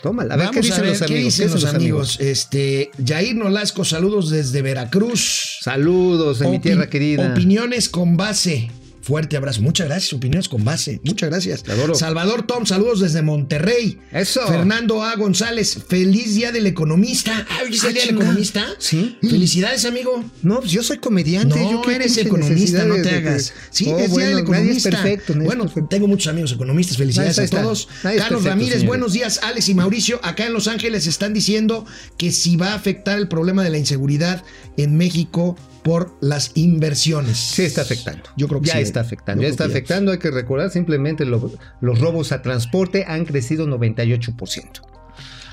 Tómala. 0.02 0.34
A 0.34 0.36
ver, 0.36 0.46
vamos 0.46 0.60
¿qué 0.60 0.66
dicen 0.66 0.78
a 0.78 0.82
ver 0.82 0.90
los 0.90 0.98
qué 1.00 1.04
amigos? 1.04 1.24
dicen 1.24 1.46
¿Qué 1.46 1.52
los 1.52 1.62
dicen 1.62 1.76
amigos. 1.76 2.20
Este, 2.20 2.90
Jair 3.04 3.36
Nolasco, 3.36 3.84
saludos 3.84 4.30
desde 4.30 4.62
Veracruz. 4.62 5.58
Saludos 5.60 6.40
en 6.40 6.50
mi 6.50 6.58
tierra 6.58 6.88
querida. 6.88 7.32
Opiniones 7.32 7.88
con 7.88 8.16
base. 8.16 8.70
Fuerte 9.02 9.36
abrazo. 9.36 9.60
Muchas 9.62 9.88
gracias. 9.88 10.12
Opiniones 10.12 10.48
con 10.48 10.64
base. 10.64 11.00
Muchas 11.04 11.28
gracias. 11.28 11.64
Salvador 11.94 12.46
Tom, 12.46 12.64
saludos 12.66 13.00
desde 13.00 13.20
Monterrey. 13.22 13.98
Eso. 14.12 14.46
Fernando 14.46 15.02
A. 15.02 15.16
González, 15.16 15.76
feliz 15.88 16.36
día 16.36 16.52
del 16.52 16.66
economista. 16.68 17.44
Ah, 17.50 17.58
¿hoy 17.64 17.74
es 17.74 17.82
el 17.82 17.90
Ah, 17.90 17.92
día 17.94 18.02
del 18.06 18.14
economista? 18.14 18.66
Sí. 18.78 19.18
Felicidades, 19.20 19.84
amigo. 19.86 20.24
No, 20.42 20.60
pues 20.60 20.70
yo 20.70 20.82
soy 20.84 20.98
comediante. 20.98 21.58
No, 21.58 21.70
yo 21.72 21.82
qué 21.82 21.96
eres 21.96 22.16
economista, 22.16 22.84
no 22.84 22.94
te 22.94 23.02
de- 23.02 23.10
hagas. 23.10 23.52
Sí, 23.70 23.86
Oh, 23.88 23.98
es 23.98 24.04
día 24.04 24.08
bueno, 24.08 24.36
del 24.36 24.44
nadie 24.44 24.70
es 24.70 24.84
economista. 24.86 24.90
perfecto, 24.90 25.32
nadie 25.34 25.42
es 25.42 25.46
bueno, 25.46 25.64
perfecto. 25.64 25.88
tengo 25.88 26.06
muchos 26.06 26.28
amigos 26.28 26.52
economistas. 26.52 26.96
Felicidades 26.96 27.38
a 27.40 27.46
todos. 27.48 27.88
Carlos 28.02 28.20
perfecto, 28.22 28.40
Ramírez, 28.48 28.70
señores. 28.74 28.86
buenos 28.88 29.12
días. 29.14 29.40
Alex 29.42 29.68
y 29.68 29.74
Mauricio, 29.74 30.20
acá 30.22 30.46
en 30.46 30.52
Los 30.52 30.68
Ángeles 30.68 31.08
están 31.08 31.34
diciendo 31.34 31.84
que 32.18 32.30
si 32.30 32.56
va 32.56 32.68
a 32.72 32.74
afectar 32.74 33.18
el 33.18 33.26
problema 33.26 33.64
de 33.64 33.70
la 33.70 33.78
inseguridad 33.78 34.44
en 34.76 34.96
México 34.96 35.56
por 35.82 36.16
las 36.20 36.52
inversiones. 36.54 37.36
Sí 37.38 37.62
está 37.62 37.82
afectando. 37.82 38.22
Yo 38.36 38.48
creo 38.48 38.60
que 38.60 38.68
ya 38.68 38.74
sí. 38.74 38.80
está 38.80 39.00
afectando. 39.00 39.42
Yo 39.42 39.48
Ya 39.48 39.50
está 39.50 39.64
ya. 39.64 39.70
afectando. 39.70 40.12
Hay 40.12 40.18
que 40.18 40.30
recordar 40.30 40.70
simplemente 40.70 41.24
lo- 41.24 41.50
los 41.80 41.98
robos 41.98 42.32
a 42.32 42.42
transporte 42.42 43.04
han 43.06 43.24
crecido 43.24 43.66
98%. 43.66 44.82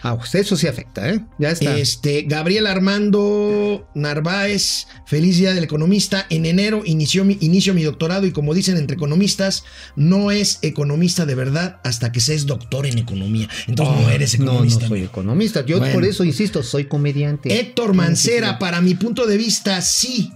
Ah, 0.02 0.18
pues 0.18 0.34
eso 0.36 0.56
sí 0.56 0.68
afecta, 0.68 1.10
¿eh? 1.10 1.20
Ya 1.40 1.52
está. 1.52 1.78
Este, 1.78 2.24
Gabriel 2.24 2.68
Armando 2.68 3.88
Narváez, 3.96 4.88
feliz 5.06 5.38
día 5.38 5.54
del 5.54 5.64
economista. 5.64 6.26
En 6.30 6.46
enero 6.46 6.82
inició 6.86 7.26
mi, 7.26 7.38
inicio 7.42 7.74
mi 7.74 7.84
doctorado 7.84 8.26
y 8.26 8.32
como 8.32 8.54
dicen 8.54 8.78
entre 8.78 8.96
economistas, 8.96 9.64
no 9.96 10.32
es 10.32 10.60
economista 10.62 11.26
de 11.26 11.36
verdad 11.36 11.80
hasta 11.84 12.12
que 12.12 12.20
se 12.20 12.36
es 12.36 12.46
doctor 12.46 12.86
en 12.86 12.98
economía. 12.98 13.50
Entonces 13.68 13.96
no 14.02 14.10
eres 14.10 14.36
Oh, 14.36 14.38
no, 14.40 14.44
economista. 14.46 14.82
no 14.84 14.88
soy 14.90 15.04
economista. 15.04 15.66
Yo 15.66 15.80
Bueno. 15.80 15.94
por 15.94 16.06
eso 16.06 16.24
insisto, 16.24 16.64
soy 16.64 16.86
comediante. 16.86 17.60
Héctor 17.60 17.94
Mancera, 17.94 18.60
para 18.60 18.82
mi 18.82 18.96
punto 18.96 19.26
de 19.26 19.38
vista, 19.38 19.82
sí. 19.82 20.32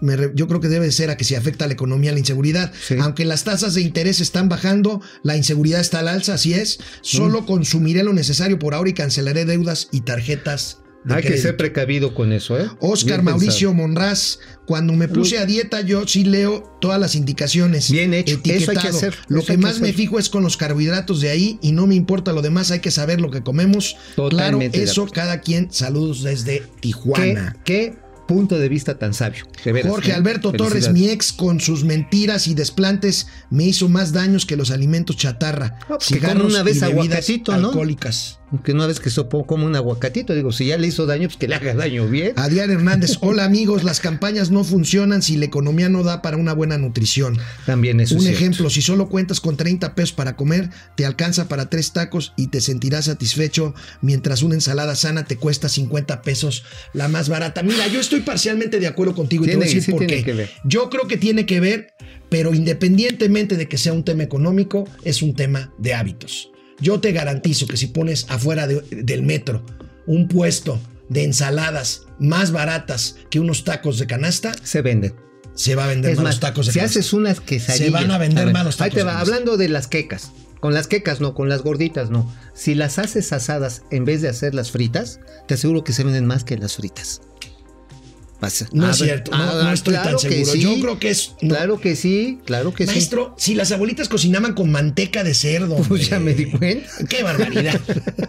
Me 0.00 0.16
yo 0.34 0.48
creo 0.48 0.60
que 0.60 0.68
debe 0.68 0.90
ser 0.92 1.10
a 1.10 1.16
que 1.16 1.24
se 1.24 1.36
afecta 1.36 1.64
a 1.64 1.68
la 1.68 1.74
economía 1.74 2.12
la 2.12 2.18
inseguridad. 2.18 2.72
Sí. 2.86 2.96
Aunque 3.00 3.24
las 3.24 3.44
tasas 3.44 3.74
de 3.74 3.82
interés 3.82 4.20
están 4.20 4.48
bajando, 4.48 5.00
la 5.22 5.36
inseguridad 5.36 5.80
está 5.80 6.00
al 6.00 6.08
alza, 6.08 6.34
así 6.34 6.54
es. 6.54 6.78
Solo 7.02 7.46
consumiré 7.46 8.02
lo 8.02 8.12
necesario 8.12 8.58
por 8.58 8.74
ahora 8.74 8.90
y 8.90 8.94
cancelaré 8.94 9.44
deudas 9.44 9.88
y 9.92 10.00
tarjetas. 10.02 10.78
de 11.04 11.14
Hay 11.14 11.22
que 11.22 11.38
ser 11.38 11.56
precavido 11.56 12.14
con 12.14 12.32
eso, 12.32 12.58
¿eh? 12.58 12.68
Oscar 12.80 13.18
Bien 13.18 13.24
Mauricio 13.26 13.70
pensado. 13.70 13.88
Monraz, 13.88 14.38
cuando 14.66 14.92
me 14.92 15.08
puse 15.08 15.38
a 15.38 15.46
dieta, 15.46 15.80
yo 15.80 16.06
sí 16.06 16.24
leo 16.24 16.76
todas 16.80 17.00
las 17.00 17.14
indicaciones. 17.14 17.90
Bien 17.90 18.12
hecho, 18.14 18.34
eso 18.34 18.40
hay 18.40 18.42
que 18.42 18.54
etiquetado. 18.64 18.96
hacer, 18.96 19.14
Lo 19.28 19.42
que 19.42 19.56
más 19.56 19.80
me 19.80 19.92
fijo 19.92 20.18
es 20.18 20.28
con 20.28 20.42
los 20.42 20.56
carbohidratos 20.56 21.20
de 21.20 21.30
ahí 21.30 21.58
y 21.62 21.72
no 21.72 21.86
me 21.86 21.94
importa 21.94 22.32
lo 22.32 22.42
demás, 22.42 22.70
hay 22.70 22.80
que 22.80 22.90
saber 22.90 23.20
lo 23.20 23.30
que 23.30 23.42
comemos. 23.42 23.96
Totalmente 24.16 24.78
claro, 24.78 24.90
eso 24.90 25.06
cada 25.06 25.40
quien. 25.40 25.72
Saludos 25.72 26.22
desde 26.22 26.60
¿Qué, 26.60 26.66
Tijuana. 26.80 27.56
qué 27.64 27.94
punto 28.30 28.58
de 28.60 28.68
vista 28.68 28.96
tan 28.96 29.12
sabio. 29.12 29.44
veras, 29.64 29.90
Jorge 29.90 30.12
¿eh? 30.12 30.14
Alberto 30.14 30.52
Torres, 30.52 30.92
mi 30.92 31.08
ex, 31.08 31.32
con 31.32 31.58
sus 31.58 31.82
mentiras 31.82 32.46
y 32.46 32.54
desplantes, 32.54 33.26
me 33.50 33.64
hizo 33.64 33.88
más 33.88 34.12
daños 34.12 34.46
que 34.46 34.56
los 34.56 34.70
alimentos 34.70 35.16
chatarra. 35.16 35.80
No, 35.88 35.96
pues 35.96 36.06
que 36.06 36.14
cigarros 36.14 36.42
come 36.44 36.54
una 36.54 36.62
vez 36.62 36.76
y 36.76 36.80
bebidas 36.80 37.28
alcohólicas. 37.48 38.39
Que 38.64 38.72
una 38.72 38.86
vez 38.88 38.98
que 38.98 39.10
sopo 39.10 39.46
como 39.46 39.64
un 39.64 39.76
aguacatito, 39.76 40.34
digo, 40.34 40.50
si 40.50 40.66
ya 40.66 40.76
le 40.76 40.88
hizo 40.88 41.06
daño, 41.06 41.28
pues 41.28 41.36
que 41.38 41.46
le 41.46 41.54
haga 41.54 41.72
daño 41.74 42.08
bien. 42.08 42.32
Adrián 42.34 42.70
Hernández, 42.70 43.18
hola 43.20 43.44
amigos, 43.44 43.84
las 43.84 44.00
campañas 44.00 44.50
no 44.50 44.64
funcionan 44.64 45.22
si 45.22 45.36
la 45.36 45.44
economía 45.44 45.88
no 45.88 46.02
da 46.02 46.20
para 46.20 46.36
una 46.36 46.52
buena 46.52 46.76
nutrición. 46.76 47.38
También 47.64 48.00
eso 48.00 48.14
Un 48.16 48.20
es 48.22 48.24
cierto. 48.26 48.38
ejemplo, 48.40 48.70
si 48.70 48.82
solo 48.82 49.08
cuentas 49.08 49.40
con 49.40 49.56
30 49.56 49.94
pesos 49.94 50.12
para 50.12 50.34
comer, 50.34 50.70
te 50.96 51.06
alcanza 51.06 51.46
para 51.46 51.70
tres 51.70 51.92
tacos 51.92 52.32
y 52.36 52.48
te 52.48 52.60
sentirás 52.60 53.04
satisfecho, 53.04 53.72
mientras 54.02 54.42
una 54.42 54.56
ensalada 54.56 54.96
sana 54.96 55.24
te 55.24 55.36
cuesta 55.36 55.68
50 55.68 56.22
pesos 56.22 56.64
la 56.92 57.06
más 57.06 57.28
barata. 57.28 57.62
Mira, 57.62 57.86
yo 57.86 58.00
estoy 58.00 58.20
parcialmente 58.20 58.80
de 58.80 58.88
acuerdo 58.88 59.14
contigo 59.14 59.44
y 59.44 59.48
te 59.48 59.56
voy 59.56 59.62
a 59.62 59.66
Tiene- 59.66 59.74
decir 59.80 59.84
sí 59.84 59.90
por 59.92 60.00
tiene 60.06 60.16
qué. 60.16 60.24
que 60.24 60.32
ver. 60.36 60.50
Yo 60.64 60.90
creo 60.90 61.06
que 61.06 61.16
tiene 61.16 61.46
que 61.46 61.60
ver, 61.60 61.94
pero 62.28 62.52
independientemente 62.52 63.56
de 63.56 63.68
que 63.68 63.78
sea 63.78 63.92
un 63.92 64.02
tema 64.04 64.24
económico, 64.24 64.88
es 65.04 65.22
un 65.22 65.34
tema 65.36 65.72
de 65.78 65.94
hábitos. 65.94 66.50
Yo 66.80 67.00
te 67.00 67.12
garantizo 67.12 67.66
que 67.66 67.76
si 67.76 67.86
pones 67.88 68.26
afuera 68.28 68.66
de- 68.66 68.80
del 68.90 69.22
metro 69.22 69.62
un 70.06 70.28
puesto 70.28 70.80
de 71.08 71.24
ensaladas 71.24 72.02
más 72.18 72.52
baratas 72.52 73.16
que 73.30 73.40
unos 73.40 73.64
tacos 73.64 73.98
de 73.98 74.06
canasta, 74.06 74.52
Se 74.62 74.80
venden. 74.82 75.14
se 75.54 75.74
va 75.74 75.84
a 75.84 75.88
vender 75.88 76.14
más 76.16 76.24
más, 76.24 76.34
los 76.34 76.40
tacos 76.40 76.66
de 76.66 76.72
si 76.72 76.78
canasta. 76.78 76.98
haces 77.00 77.12
unas 77.12 77.40
quesadillas. 77.40 77.86
Se 77.86 77.90
van 77.90 78.10
a 78.10 78.18
vender 78.18 78.46
ver, 78.46 78.54
más 78.54 78.64
los 78.64 78.80
Ahí 78.80 78.90
tacos 78.90 78.94
te 78.94 79.02
va, 79.04 79.18
hablando 79.20 79.56
de 79.56 79.68
las 79.68 79.86
quecas. 79.88 80.30
Con 80.60 80.74
las 80.74 80.86
quecas 80.88 81.20
no, 81.22 81.34
con 81.34 81.48
las 81.48 81.62
gorditas 81.62 82.10
no. 82.10 82.30
Si 82.54 82.74
las 82.74 82.98
haces 82.98 83.32
asadas 83.32 83.82
en 83.90 84.04
vez 84.04 84.20
de 84.20 84.28
hacerlas 84.28 84.70
fritas, 84.70 85.18
te 85.48 85.54
aseguro 85.54 85.84
que 85.84 85.92
se 85.94 86.04
venden 86.04 86.26
más 86.26 86.44
que 86.44 86.58
las 86.58 86.76
fritas. 86.76 87.22
Pasa. 88.40 88.66
No 88.72 88.86
A 88.86 88.90
es 88.92 88.98
ver, 89.00 89.08
cierto, 89.08 89.30
no, 89.32 89.36
ah, 89.36 89.60
no 89.64 89.72
estoy 89.72 89.92
claro 89.94 90.10
tan 90.10 90.18
seguro. 90.18 90.52
sí, 90.52 90.60
Yo 90.62 90.80
creo 90.80 90.98
que 90.98 91.10
es. 91.10 91.32
no. 91.42 91.48
Claro 91.50 91.78
que 91.80 91.94
sí, 91.94 92.38
claro 92.46 92.72
que 92.72 92.86
Maestro, 92.86 93.34
si 93.38 93.54
las 93.54 93.70
abuelitas 93.70 94.08
cocinaban 94.08 94.54
con 94.54 94.70
manteca 94.72 95.22
de 95.24 95.34
cerdo. 95.34 95.76
sí. 95.76 95.84
Pues 95.88 96.08
ya 96.08 96.16
hombre. 96.16 96.34
me 96.34 96.38
di 96.44 96.50
cuenta. 96.50 96.88
Qué 97.08 97.22
barbaridad. 97.22 97.78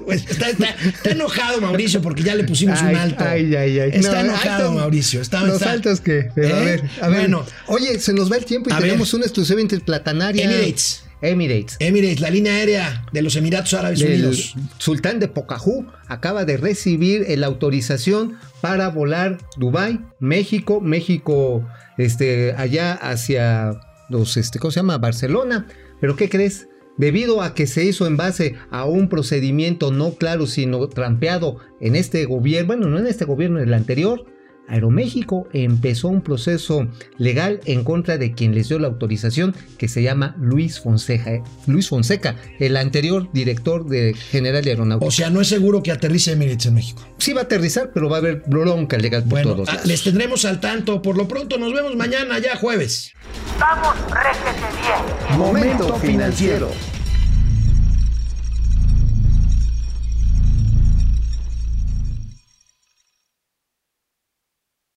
Pues 0.05 0.25
está, 0.29 0.49
está- 0.49 0.75
está 0.83 1.11
enojado 1.11 1.61
Mauricio 1.61 2.01
porque 2.01 2.23
ya 2.23 2.35
le 2.35 2.43
pusimos 2.43 2.81
un 2.81 2.87
Ay, 2.87 2.95
alto. 2.95 3.23
Ay, 3.25 3.55
ay, 3.55 3.79
ay. 3.79 3.91
Está 3.93 4.15
No, 4.23 4.29
enojado 4.31 4.57
están 4.63 4.75
Mauricio. 4.75 5.21
Está, 5.21 5.43
los 5.43 5.55
está- 5.55 5.71
altos 5.71 6.01
que. 6.01 6.29
pero 6.35 6.55
a 6.55 6.61
¿Eh? 6.61 6.65
ver, 6.65 6.83
a 7.01 7.07
ver. 7.07 7.19
Bueno. 7.21 7.45
Oye, 7.67 7.97
se 7.99 8.11
nos 8.13 8.29
va 8.29 8.35
el 8.35 8.43
tiempo 8.45 8.69
y 8.69 8.73
tenemos 8.77 9.09
ver. 9.11 9.17
una 9.17 9.25
exclusiva 9.25 9.61
interplatanaria. 9.61 10.43
Emirates. 10.43 11.00
Emirates. 11.21 11.77
Emirates, 11.79 12.19
la 12.19 12.29
línea 12.29 12.55
aérea 12.55 13.05
de 13.11 13.21
los 13.21 13.35
Emiratos 13.35 13.73
Árabes 13.73 14.01
El 14.01 14.13
Unidos. 14.13 14.55
sultán 14.77 15.19
de 15.19 15.27
Pocahú 15.27 15.85
acaba 16.07 16.45
de 16.45 16.57
recibir 16.57 17.25
la 17.37 17.47
autorización 17.47 18.37
para 18.61 18.89
volar 18.89 19.37
Dubai, 19.57 19.99
México, 20.19 20.81
México, 20.81 21.67
este, 21.97 22.53
allá 22.53 22.93
hacia 22.93 23.79
los, 24.09 24.37
este, 24.37 24.59
¿cómo 24.59 24.71
se 24.71 24.79
llama? 24.79 24.97
Barcelona. 24.97 25.67
Pero 25.99 26.15
¿qué 26.15 26.29
crees? 26.29 26.67
Debido 26.97 27.41
a 27.41 27.53
que 27.53 27.67
se 27.67 27.85
hizo 27.85 28.05
en 28.05 28.17
base 28.17 28.55
a 28.69 28.85
un 28.85 29.07
procedimiento 29.07 29.91
no 29.91 30.15
claro, 30.15 30.45
sino 30.47 30.87
trampeado 30.87 31.57
en 31.79 31.95
este 31.95 32.25
gobierno, 32.25 32.67
bueno, 32.67 32.87
no 32.87 32.99
en 32.99 33.07
este 33.07 33.25
gobierno, 33.25 33.59
en 33.59 33.67
el 33.67 33.73
anterior, 33.73 34.25
Aeroméxico 34.71 35.47
empezó 35.53 36.07
un 36.07 36.21
proceso 36.21 36.87
legal 37.17 37.59
en 37.65 37.83
contra 37.83 38.17
de 38.17 38.33
quien 38.33 38.55
les 38.55 38.69
dio 38.69 38.79
la 38.79 38.87
autorización, 38.87 39.53
que 39.77 39.87
se 39.87 40.01
llama 40.01 40.35
Luis 40.39 40.79
Fonseca, 40.79 41.43
Luis 41.67 41.89
Fonseca, 41.89 42.37
el 42.59 42.77
anterior 42.77 43.29
director 43.33 43.85
de 43.85 44.13
general 44.13 44.63
de 44.63 44.71
aeronáutica. 44.71 45.07
O 45.07 45.11
sea, 45.11 45.29
no 45.29 45.41
es 45.41 45.47
seguro 45.47 45.83
que 45.83 45.91
aterrice 45.91 46.31
Emirates 46.31 46.65
en 46.67 46.75
México. 46.75 47.05
sí 47.17 47.33
va 47.33 47.41
a 47.41 47.43
aterrizar, 47.43 47.91
pero 47.93 48.09
va 48.09 48.15
a 48.17 48.19
haber 48.19 48.43
bronca 48.47 48.97
legal 48.97 49.23
por 49.23 49.31
Bueno, 49.31 49.51
todos 49.51 49.69
ah, 49.69 49.73
lados. 49.73 49.87
les 49.87 50.03
tendremos 50.03 50.45
al 50.45 50.59
tanto. 50.59 51.01
Por 51.01 51.17
lo 51.17 51.27
pronto, 51.27 51.57
nos 51.57 51.73
vemos 51.73 51.95
mañana, 51.95 52.39
ya 52.39 52.55
jueves. 52.55 53.13
Vamos, 53.59 53.95
réjete 54.09 54.67
bien. 54.81 55.37
Momento 55.37 55.95
financiero. 55.97 56.69